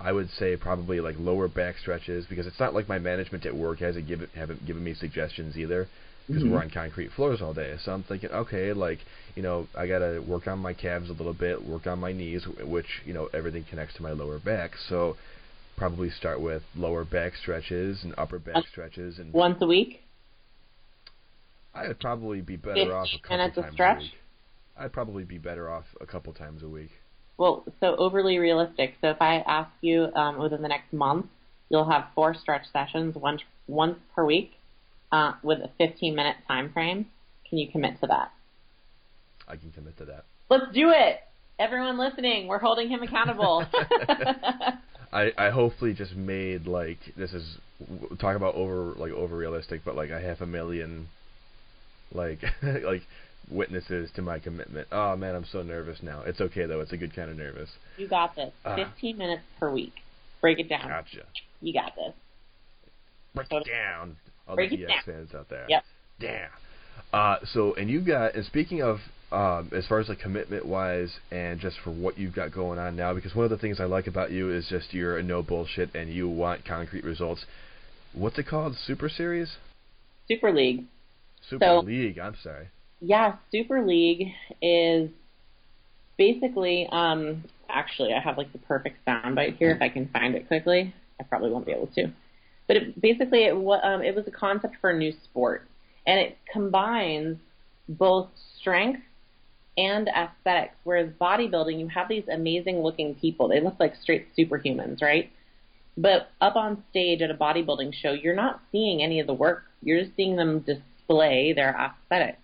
I 0.00 0.12
would 0.12 0.30
say 0.30 0.56
probably 0.56 1.00
like 1.00 1.16
lower 1.18 1.46
back 1.46 1.76
stretches 1.76 2.24
because 2.24 2.46
it's 2.46 2.58
not 2.58 2.72
like 2.72 2.88
my 2.88 2.98
management 2.98 3.44
at 3.44 3.54
work 3.54 3.80
hasn't 3.80 4.08
given 4.08 4.28
haven't 4.34 4.64
given 4.66 4.82
me 4.82 4.94
suggestions 4.94 5.58
either 5.58 5.88
because 6.26 6.42
mm-hmm. 6.42 6.52
we're 6.52 6.62
on 6.62 6.70
concrete 6.70 7.10
floors 7.12 7.40
all 7.42 7.54
day. 7.54 7.76
So 7.84 7.92
I'm 7.92 8.02
thinking, 8.02 8.30
okay, 8.30 8.72
like 8.72 8.98
you 9.34 9.42
know, 9.42 9.66
I 9.76 9.86
gotta 9.86 10.22
work 10.26 10.46
on 10.46 10.58
my 10.58 10.74
calves 10.74 11.08
a 11.08 11.12
little 11.12 11.34
bit, 11.34 11.64
work 11.64 11.86
on 11.86 11.98
my 11.98 12.12
knees, 12.12 12.46
which 12.64 13.02
you 13.04 13.14
know 13.14 13.28
everything 13.32 13.64
connects 13.68 13.94
to 13.96 14.02
my 14.02 14.12
lower 14.12 14.38
back. 14.38 14.72
So 14.88 15.16
probably 15.76 16.10
start 16.10 16.40
with 16.40 16.62
lower 16.76 17.04
back 17.04 17.32
stretches 17.40 18.04
and 18.04 18.14
upper 18.18 18.38
back 18.38 18.66
stretches 18.70 19.18
and 19.18 19.32
once 19.32 19.58
a 19.60 19.66
week. 19.66 20.02
I 21.74 21.88
would 21.88 22.00
probably 22.00 22.42
be 22.42 22.56
better 22.56 22.94
off 22.94 23.08
a 23.14 23.18
couple 23.18 23.36
minutes 23.38 23.56
times 23.56 23.72
stretch? 23.72 23.96
a 23.96 24.00
week. 24.00 24.12
I'd 24.76 24.92
probably 24.92 25.24
be 25.24 25.38
better 25.38 25.70
off 25.70 25.84
a 26.00 26.06
couple 26.06 26.32
times 26.32 26.62
a 26.62 26.68
week. 26.68 26.90
Well, 27.38 27.64
so 27.80 27.96
overly 27.96 28.38
realistic. 28.38 28.94
So 29.00 29.08
if 29.08 29.20
I 29.20 29.36
ask 29.38 29.70
you 29.80 30.12
um, 30.14 30.38
within 30.38 30.62
the 30.62 30.68
next 30.68 30.92
month, 30.92 31.26
you'll 31.70 31.90
have 31.90 32.08
four 32.14 32.34
stretch 32.34 32.66
sessions, 32.72 33.16
once 33.16 33.42
once 33.66 33.98
per 34.14 34.24
week, 34.24 34.52
uh, 35.12 35.34
with 35.42 35.58
a 35.58 35.70
15 35.78 36.16
minute 36.16 36.36
time 36.48 36.72
frame. 36.72 37.06
Can 37.48 37.58
you 37.58 37.70
commit 37.70 38.00
to 38.00 38.06
that? 38.08 38.32
I 39.46 39.56
can 39.56 39.70
commit 39.70 39.98
to 39.98 40.06
that. 40.06 40.24
Let's 40.48 40.72
do 40.72 40.90
it. 40.90 41.20
Everyone 41.58 41.98
listening, 41.98 42.48
we're 42.48 42.58
holding 42.58 42.88
him 42.88 43.02
accountable. 43.02 43.64
I 45.12 45.30
I 45.36 45.50
hopefully 45.50 45.92
just 45.92 46.16
made 46.16 46.66
like 46.66 46.98
this 47.16 47.32
is 47.32 47.58
talk 48.18 48.36
about 48.36 48.54
over 48.54 48.94
like 48.96 49.12
over 49.12 49.36
realistic, 49.36 49.82
but 49.84 49.94
like 49.94 50.10
a 50.10 50.20
half 50.20 50.40
a 50.40 50.46
million 50.46 51.08
like 52.12 52.40
like 52.62 53.02
witnesses 53.50 54.10
to 54.16 54.22
my 54.22 54.38
commitment. 54.38 54.88
Oh 54.90 55.14
man, 55.16 55.34
I'm 55.34 55.44
so 55.44 55.62
nervous 55.62 55.98
now. 56.02 56.22
It's 56.22 56.40
okay 56.40 56.64
though. 56.66 56.80
It's 56.80 56.92
a 56.92 56.96
good 56.96 57.14
kind 57.14 57.30
of 57.30 57.36
nervous. 57.36 57.68
you 57.98 58.08
got 58.08 58.34
this. 58.34 58.52
Uh. 58.64 58.76
15 58.76 59.18
minutes 59.18 59.42
per 59.60 59.70
week. 59.70 59.94
Break 60.40 60.58
it 60.58 60.68
down. 60.68 60.88
Gotcha. 60.88 61.26
You 61.60 61.74
got 61.74 61.94
this. 61.94 62.14
Break 63.34 63.48
it 63.50 63.66
down. 63.70 64.16
All 64.52 64.56
Break 64.56 64.70
the 64.70 64.84
EX 64.84 65.06
down. 65.06 65.14
fans 65.14 65.34
out 65.34 65.48
there. 65.48 65.64
Yep. 65.68 65.84
Damn. 66.20 66.50
Uh, 67.12 67.36
so 67.52 67.72
and 67.74 67.88
you've 67.88 68.06
got 68.06 68.34
and 68.34 68.44
speaking 68.44 68.82
of 68.82 68.98
um, 69.32 69.70
as 69.74 69.86
far 69.86 69.98
as 69.98 70.10
like 70.10 70.18
commitment 70.20 70.66
wise 70.66 71.10
and 71.30 71.58
just 71.58 71.76
for 71.82 71.90
what 71.90 72.18
you've 72.18 72.34
got 72.34 72.52
going 72.52 72.78
on 72.78 72.96
now, 72.96 73.14
because 73.14 73.34
one 73.34 73.44
of 73.44 73.50
the 73.50 73.56
things 73.56 73.80
I 73.80 73.84
like 73.84 74.06
about 74.06 74.30
you 74.30 74.52
is 74.52 74.66
just 74.68 74.92
you're 74.92 75.16
a 75.16 75.22
no 75.22 75.42
bullshit 75.42 75.94
and 75.94 76.12
you 76.12 76.28
want 76.28 76.66
concrete 76.66 77.02
results. 77.02 77.46
What's 78.12 78.38
it 78.38 78.46
called? 78.46 78.76
Super 78.86 79.08
Series? 79.08 79.56
Super 80.28 80.52
League. 80.52 80.84
Super 81.48 81.64
So- 81.64 81.78
League. 81.80 82.18
I'm 82.18 82.36
sorry. 82.42 82.68
Yeah, 83.00 83.36
Super 83.50 83.84
League 83.84 84.28
is 84.60 85.08
basically 86.18 86.86
um 86.92 87.44
actually 87.70 88.12
I 88.12 88.20
have 88.20 88.36
like 88.36 88.52
the 88.52 88.58
perfect 88.58 88.98
soundbite 89.06 89.56
here 89.56 89.70
if 89.70 89.80
I 89.80 89.88
can 89.88 90.08
find 90.08 90.34
it 90.34 90.46
quickly. 90.46 90.94
I 91.18 91.24
probably 91.24 91.50
won't 91.50 91.64
be 91.66 91.72
able 91.72 91.86
to. 91.94 92.12
But 92.66 92.76
it, 92.76 93.00
basically 93.00 93.44
it 93.44 93.54
um 93.54 94.02
it 94.02 94.14
was 94.14 94.26
a 94.26 94.30
concept 94.30 94.76
for 94.80 94.90
a 94.90 94.96
new 94.96 95.12
sport 95.24 95.66
and 96.06 96.18
it 96.18 96.38
combines 96.50 97.38
both 97.88 98.28
strength 98.58 99.02
and 99.76 100.08
aesthetics 100.08 100.74
whereas 100.84 101.10
bodybuilding 101.20 101.78
you 101.78 101.88
have 101.88 102.08
these 102.08 102.28
amazing 102.28 102.82
looking 102.82 103.14
people. 103.14 103.48
They 103.48 103.60
look 103.60 103.76
like 103.80 103.94
straight 103.96 104.28
superhumans, 104.36 105.02
right? 105.02 105.30
But 105.96 106.30
up 106.40 106.56
on 106.56 106.82
stage 106.90 107.20
at 107.20 107.30
a 107.30 107.34
bodybuilding 107.34 107.92
show, 107.94 108.12
you're 108.12 108.34
not 108.34 108.60
seeing 108.70 109.02
any 109.02 109.20
of 109.20 109.26
the 109.26 109.34
work. 109.34 109.64
You're 109.82 110.02
just 110.02 110.16
seeing 110.16 110.36
them 110.36 110.60
display 110.60 111.52
their 111.52 111.76
aesthetics 111.76 112.38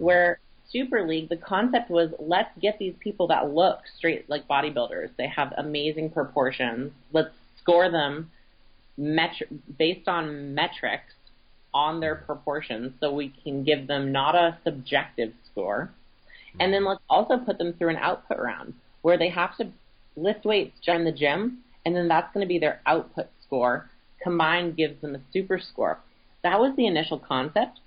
where 0.00 0.40
Super 0.70 1.06
League, 1.06 1.28
the 1.28 1.36
concept 1.36 1.90
was 1.90 2.10
let's 2.18 2.50
get 2.60 2.78
these 2.78 2.94
people 3.00 3.26
that 3.28 3.52
look 3.52 3.80
straight 3.96 4.28
like 4.28 4.48
bodybuilders. 4.48 5.10
They 5.16 5.28
have 5.28 5.52
amazing 5.56 6.10
proportions. 6.10 6.92
Let's 7.12 7.34
score 7.60 7.90
them 7.90 8.30
based 8.98 10.08
on 10.08 10.54
metrics 10.54 11.14
on 11.72 12.00
their 12.00 12.16
proportions 12.16 12.92
so 13.00 13.12
we 13.12 13.32
can 13.44 13.62
give 13.64 13.86
them 13.86 14.12
not 14.12 14.34
a 14.34 14.58
subjective 14.64 15.32
score. 15.50 15.90
And 16.58 16.72
then 16.72 16.84
let's 16.84 17.00
also 17.08 17.38
put 17.38 17.58
them 17.58 17.74
through 17.74 17.90
an 17.90 17.96
output 17.96 18.38
round 18.38 18.74
where 19.02 19.16
they 19.16 19.28
have 19.30 19.56
to 19.58 19.68
lift 20.16 20.44
weights 20.44 20.78
during 20.84 21.04
the 21.04 21.12
gym 21.12 21.58
and 21.86 21.94
then 21.94 22.08
that's 22.08 22.32
going 22.34 22.44
to 22.44 22.48
be 22.48 22.58
their 22.58 22.80
output 22.86 23.28
score. 23.46 23.88
Combined 24.22 24.76
gives 24.76 25.00
them 25.00 25.14
a 25.14 25.20
super 25.32 25.58
score. 25.58 25.98
That 26.42 26.58
was 26.58 26.74
the 26.76 26.86
initial 26.86 27.18
concept. 27.18 27.80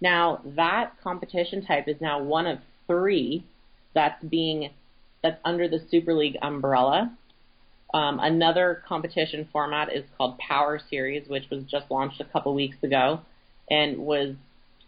Now 0.00 0.40
that 0.44 0.94
competition 1.02 1.64
type 1.64 1.86
is 1.86 2.00
now 2.00 2.22
one 2.22 2.46
of 2.46 2.58
three 2.86 3.44
that's 3.94 4.22
being 4.24 4.70
that's 5.22 5.40
under 5.44 5.68
the 5.68 5.80
Super 5.90 6.14
League 6.14 6.36
umbrella. 6.42 7.12
Um, 7.94 8.20
another 8.20 8.82
competition 8.86 9.48
format 9.50 9.92
is 9.92 10.04
called 10.16 10.38
Power 10.38 10.80
Series, 10.90 11.28
which 11.28 11.44
was 11.50 11.64
just 11.64 11.90
launched 11.90 12.20
a 12.20 12.24
couple 12.24 12.54
weeks 12.54 12.76
ago, 12.82 13.20
and 13.70 13.98
was 13.98 14.34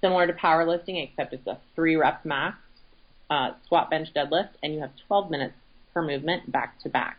similar 0.01 0.27
to 0.27 0.33
powerlifting 0.33 1.03
except 1.03 1.33
it's 1.33 1.47
a 1.47 1.59
three 1.75 1.97
rep 1.97 2.25
max, 2.25 2.59
uh, 3.31 3.53
squat, 3.65 3.91
bench, 3.91 4.09
deadlift, 4.15 4.51
and 4.63 4.75
you 4.75 4.81
have 4.81 4.91
12 5.07 5.31
minutes 5.31 5.55
per 5.95 6.03
movement 6.03 6.51
back 6.51 6.79
to 6.81 6.89
back. 6.89 7.19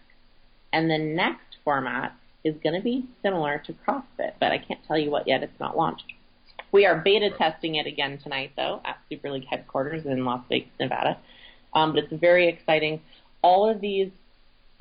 And 0.72 0.90
the 0.90 0.98
next 0.98 1.58
format 1.64 2.16
is 2.44 2.56
going 2.64 2.76
to 2.76 2.82
be 2.82 3.06
similar 3.22 3.62
to 3.66 3.74
CrossFit, 3.74 4.34
but 4.40 4.52
I 4.52 4.58
can't 4.58 4.80
tell 4.88 4.98
you 4.98 5.12
what 5.12 5.28
yet. 5.28 5.44
It's 5.44 5.60
not 5.60 5.78
launched. 5.78 6.06
We 6.72 6.86
are 6.86 7.00
beta 7.00 7.30
testing 7.38 7.76
it 7.76 7.86
again 7.86 8.18
tonight, 8.22 8.52
though, 8.56 8.82
at 8.86 8.98
Super 9.10 9.32
League 9.32 9.46
headquarters 9.50 10.06
in 10.06 10.26
Las 10.26 10.44
Vegas, 10.48 10.70
Nevada. 10.80 11.18
Um, 11.74 11.94
but 11.94 12.06
it's 12.06 12.14
very 12.14 12.48
exciting. 12.48 13.02
All 13.42 13.70
of 13.70 13.82
these 13.82 14.10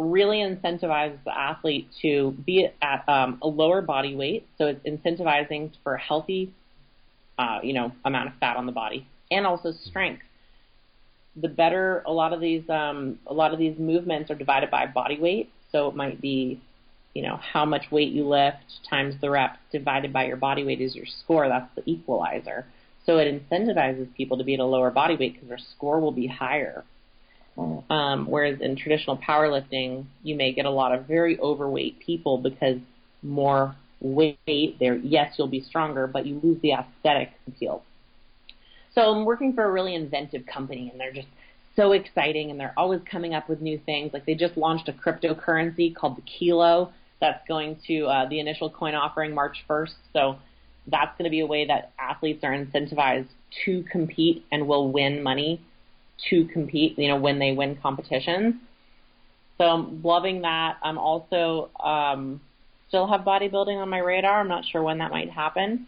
really 0.01 0.39
incentivizes 0.39 1.23
the 1.25 1.37
athlete 1.37 1.89
to 2.03 2.33
be 2.47 2.69
at 2.83 3.09
um, 3.09 3.39
a 3.43 3.49
lower 3.49 3.83
body 3.83 4.15
weight, 4.15 4.47
so 4.59 4.67
it's 4.67 4.85
incentivizing 4.87 5.71
for 5.83 5.95
a 5.95 6.01
healthy, 6.01 6.53
uh, 7.39 7.61
you 7.63 7.73
know, 7.73 7.93
amount 8.05 8.29
of 8.29 8.35
fat 8.41 8.57
on 8.57 8.67
the 8.67 8.73
body, 8.73 9.07
and 9.31 9.47
also 9.47 9.73
strength. 9.73 10.23
The 11.37 11.49
better 11.49 12.03
a 12.07 12.13
lot 12.13 12.33
of 12.33 12.41
these 12.41 12.69
um, 12.69 13.19
a 13.27 13.35
lot 13.35 13.53
of 13.53 13.59
these 13.59 13.79
movements 13.79 14.31
are 14.31 14.35
divided 14.35 14.71
by 14.71 14.87
body 14.87 15.19
weight, 15.19 15.51
so 15.71 15.89
it 15.89 15.95
might 15.95 16.21
be 16.21 16.61
you 17.15 17.23
know, 17.23 17.37
how 17.37 17.65
much 17.65 17.91
weight 17.91 18.13
you 18.13 18.27
lift 18.27 18.59
times 18.89 19.15
the 19.21 19.31
reps 19.31 19.59
divided 19.73 20.13
by 20.13 20.27
your 20.27 20.37
body 20.37 20.65
weight 20.65 20.81
is 20.81 20.95
your 20.95 21.07
score. 21.07 21.49
That's 21.49 21.69
the 21.75 21.83
equalizer. 21.91 22.67
So 23.05 23.19
it 23.19 23.51
incentivizes 23.51 24.15
people 24.15 24.39
to 24.39 24.45
be 24.45 24.55
at 24.55 24.61
a 24.61 24.65
lower 24.65 24.91
body 24.91 25.17
weight 25.17 25.35
because 25.35 25.49
their 25.49 25.59
score 25.59 25.99
will 25.99 26.13
be 26.13 26.27
higher. 26.27 26.85
Um, 27.57 28.27
whereas 28.27 28.61
in 28.61 28.77
traditional 28.77 29.19
powerlifting, 29.19 30.07
you 30.23 30.35
may 30.35 30.53
get 30.53 30.65
a 30.65 30.71
lot 30.71 30.95
of 30.95 31.07
very 31.07 31.39
overweight 31.39 31.99
people 31.99 32.39
because 32.39 32.79
more 33.23 33.77
weight 34.01 34.79
there. 34.79 34.97
Yes, 34.97 35.35
you'll 35.37 35.49
be 35.49 35.61
stronger, 35.61 36.07
but 36.07 36.27
you 36.27 36.41
lose 36.43 36.61
the 36.63 36.73
aesthetic 36.73 37.33
appeal. 37.47 37.83
So 38.95 39.03
I'm 39.03 39.25
working 39.25 39.53
for 39.53 39.65
a 39.65 39.71
really 39.71 39.95
inventive 39.95 40.47
company, 40.47 40.89
and 40.91 40.99
they're 40.99 41.13
just 41.13 41.29
so 41.77 41.93
exciting, 41.93 42.51
and 42.51 42.59
they're 42.59 42.75
always 42.77 43.01
coming 43.11 43.35
up 43.35 43.49
with 43.49 43.61
new 43.61 43.79
things. 43.85 44.13
Like 44.13 44.27
they 44.27 44.35
just 44.35 44.57
launched 44.57 44.89
a 44.89 44.93
cryptocurrency 44.93 45.95
called 45.95 46.17
the 46.17 46.23
Kilo 46.23 46.93
that's 47.21 47.47
going 47.47 47.79
to 47.87 48.07
uh, 48.07 48.29
the 48.29 48.41
initial 48.41 48.71
coin 48.71 48.95
offering 48.95 49.35
March 49.35 49.59
1st. 49.69 49.95
So 50.13 50.37
that's 50.87 51.17
going 51.19 51.25
to 51.25 51.31
be 51.31 51.41
a 51.41 51.47
way 51.47 51.67
that 51.67 51.93
athletes 51.99 52.43
are 52.43 52.53
incentivized 52.53 53.29
to 53.65 53.85
compete 53.91 54.45
and 54.51 54.67
will 54.67 54.91
win 54.91 55.23
money 55.23 55.61
to 56.29 56.45
compete. 56.47 56.99
You 56.99 57.09
know, 57.09 57.17
when 57.17 57.39
they 57.39 57.53
win 57.53 57.77
competitions. 57.77 58.55
So 59.59 59.65
I'm 59.65 60.03
loving 60.03 60.43
that. 60.43 60.79
I'm 60.83 60.97
also 60.97 61.71
um, 61.85 62.41
still 62.89 63.07
have 63.07 63.21
bodybuilding 63.21 63.77
on 63.77 63.89
my 63.89 63.99
radar. 63.99 64.41
I'm 64.41 64.49
not 64.49 64.65
sure 64.65 64.83
when 64.83 64.99
that 64.99 65.11
might 65.11 65.31
happen. 65.31 65.87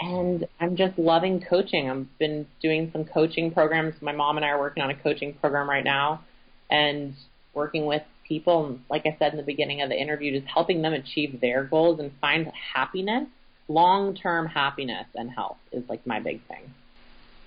And 0.00 0.48
I'm 0.58 0.76
just 0.76 0.98
loving 0.98 1.40
coaching. 1.48 1.88
I've 1.88 2.18
been 2.18 2.46
doing 2.60 2.90
some 2.92 3.04
coaching 3.04 3.52
programs. 3.52 3.94
My 4.00 4.10
mom 4.10 4.36
and 4.36 4.44
I 4.44 4.48
are 4.48 4.58
working 4.58 4.82
on 4.82 4.90
a 4.90 4.96
coaching 4.96 5.34
program 5.34 5.70
right 5.70 5.84
now 5.84 6.24
and 6.68 7.14
working 7.54 7.86
with 7.86 8.02
people. 8.26 8.66
And 8.66 8.80
like 8.90 9.06
I 9.06 9.16
said 9.18 9.32
in 9.32 9.36
the 9.36 9.44
beginning 9.44 9.82
of 9.82 9.88
the 9.88 9.94
interview, 9.94 10.38
just 10.38 10.50
helping 10.52 10.82
them 10.82 10.92
achieve 10.92 11.40
their 11.40 11.64
goals 11.64 12.00
and 12.00 12.10
find 12.20 12.50
happiness, 12.74 13.28
long 13.68 14.14
term 14.14 14.46
happiness 14.46 15.06
and 15.14 15.30
health 15.30 15.58
is 15.70 15.84
like 15.88 16.06
my 16.06 16.18
big 16.18 16.40
thing. 16.48 16.74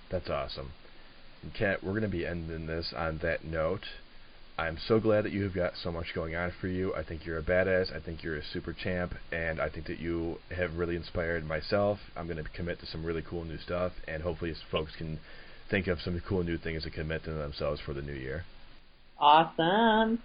That's 0.10 0.30
awesome. 0.30 0.72
Kat, 1.54 1.84
we're 1.84 1.92
going 1.92 2.04
to 2.04 2.08
be 2.10 2.26
ending 2.26 2.68
this 2.68 2.94
on 2.96 3.20
that 3.22 3.44
note. 3.44 3.84
I'm 4.58 4.78
so 4.88 5.00
glad 5.02 5.26
that 5.26 5.34
you 5.34 5.44
have 5.44 5.54
got 5.54 5.74
so 5.84 5.92
much 5.92 6.08
going 6.16 6.34
on 6.36 6.54
for 6.62 6.68
you. 6.68 6.96
I 6.96 7.04
think 7.04 7.26
you're 7.26 7.38
a 7.38 7.44
badass. 7.44 7.94
I 7.94 8.00
think 8.00 8.24
you're 8.24 8.38
a 8.38 8.44
super 8.54 8.72
champ, 8.72 9.14
and 9.32 9.60
I 9.60 9.68
think 9.68 9.88
that 9.88 10.00
you 10.00 10.38
have 10.56 10.78
really 10.78 10.96
inspired 10.96 11.46
myself. 11.46 12.00
I'm 12.16 12.26
going 12.28 12.42
to 12.42 12.50
commit 12.50 12.80
to 12.80 12.86
some 12.86 13.06
really 13.06 13.22
cool 13.22 13.44
new 13.44 13.58
stuff, 13.58 13.92
and 14.08 14.24
hopefully, 14.24 14.54
folks 14.72 14.94
can 14.98 15.20
think 15.70 15.88
of 15.88 16.00
some 16.00 16.22
cool 16.28 16.44
new 16.44 16.58
things 16.58 16.84
to 16.84 16.90
commit 16.90 17.26
to 17.26 17.34
themselves 17.34 17.82
for 17.86 17.94
the 17.94 18.02
new 18.02 18.14
year. 18.14 18.46
Awesome. 19.20 20.20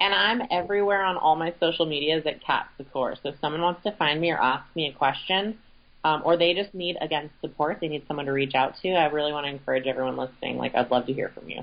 And 0.00 0.14
I'm 0.14 0.42
everywhere 0.50 1.02
on 1.02 1.16
all 1.16 1.36
my 1.36 1.52
social 1.60 1.86
medias 1.86 2.24
at 2.26 2.42
Kat. 2.42 2.68
So 2.78 3.14
if 3.24 3.34
someone 3.40 3.62
wants 3.62 3.82
to 3.84 3.92
find 3.92 4.20
me 4.20 4.30
or 4.30 4.40
ask 4.40 4.64
me 4.74 4.86
a 4.86 4.92
question, 4.92 5.58
um, 6.04 6.22
or 6.24 6.36
they 6.36 6.52
just 6.54 6.74
need, 6.74 6.96
again, 7.00 7.30
support, 7.40 7.78
they 7.80 7.88
need 7.88 8.04
someone 8.06 8.26
to 8.26 8.32
reach 8.32 8.54
out 8.54 8.74
to, 8.82 8.90
I 8.90 9.06
really 9.06 9.32
want 9.32 9.46
to 9.46 9.50
encourage 9.50 9.86
everyone 9.86 10.16
listening. 10.16 10.58
Like, 10.58 10.74
I'd 10.74 10.90
love 10.90 11.06
to 11.06 11.12
hear 11.12 11.30
from 11.34 11.48
you. 11.48 11.62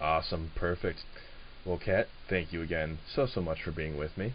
Awesome. 0.00 0.50
Perfect. 0.56 1.00
Well, 1.64 1.78
Kat, 1.82 2.08
thank 2.28 2.52
you 2.52 2.62
again 2.62 2.98
so, 3.14 3.26
so 3.26 3.40
much 3.40 3.58
for 3.62 3.72
being 3.72 3.96
with 3.96 4.16
me. 4.16 4.32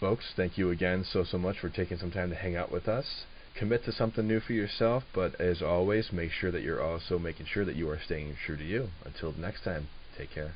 Folks, 0.00 0.32
thank 0.36 0.56
you 0.56 0.70
again 0.70 1.04
so, 1.04 1.24
so 1.24 1.38
much 1.38 1.58
for 1.58 1.68
taking 1.68 1.98
some 1.98 2.12
time 2.12 2.30
to 2.30 2.36
hang 2.36 2.56
out 2.56 2.70
with 2.70 2.86
us. 2.88 3.24
Commit 3.56 3.84
to 3.84 3.92
something 3.92 4.26
new 4.26 4.38
for 4.38 4.52
yourself, 4.52 5.02
but 5.12 5.40
as 5.40 5.60
always, 5.60 6.12
make 6.12 6.30
sure 6.30 6.52
that 6.52 6.62
you're 6.62 6.82
also 6.82 7.18
making 7.18 7.46
sure 7.46 7.64
that 7.64 7.74
you 7.74 7.90
are 7.90 7.98
staying 8.04 8.36
true 8.46 8.56
to 8.56 8.64
you. 8.64 8.88
Until 9.04 9.32
next 9.32 9.64
time, 9.64 9.88
take 10.16 10.30
care. 10.30 10.54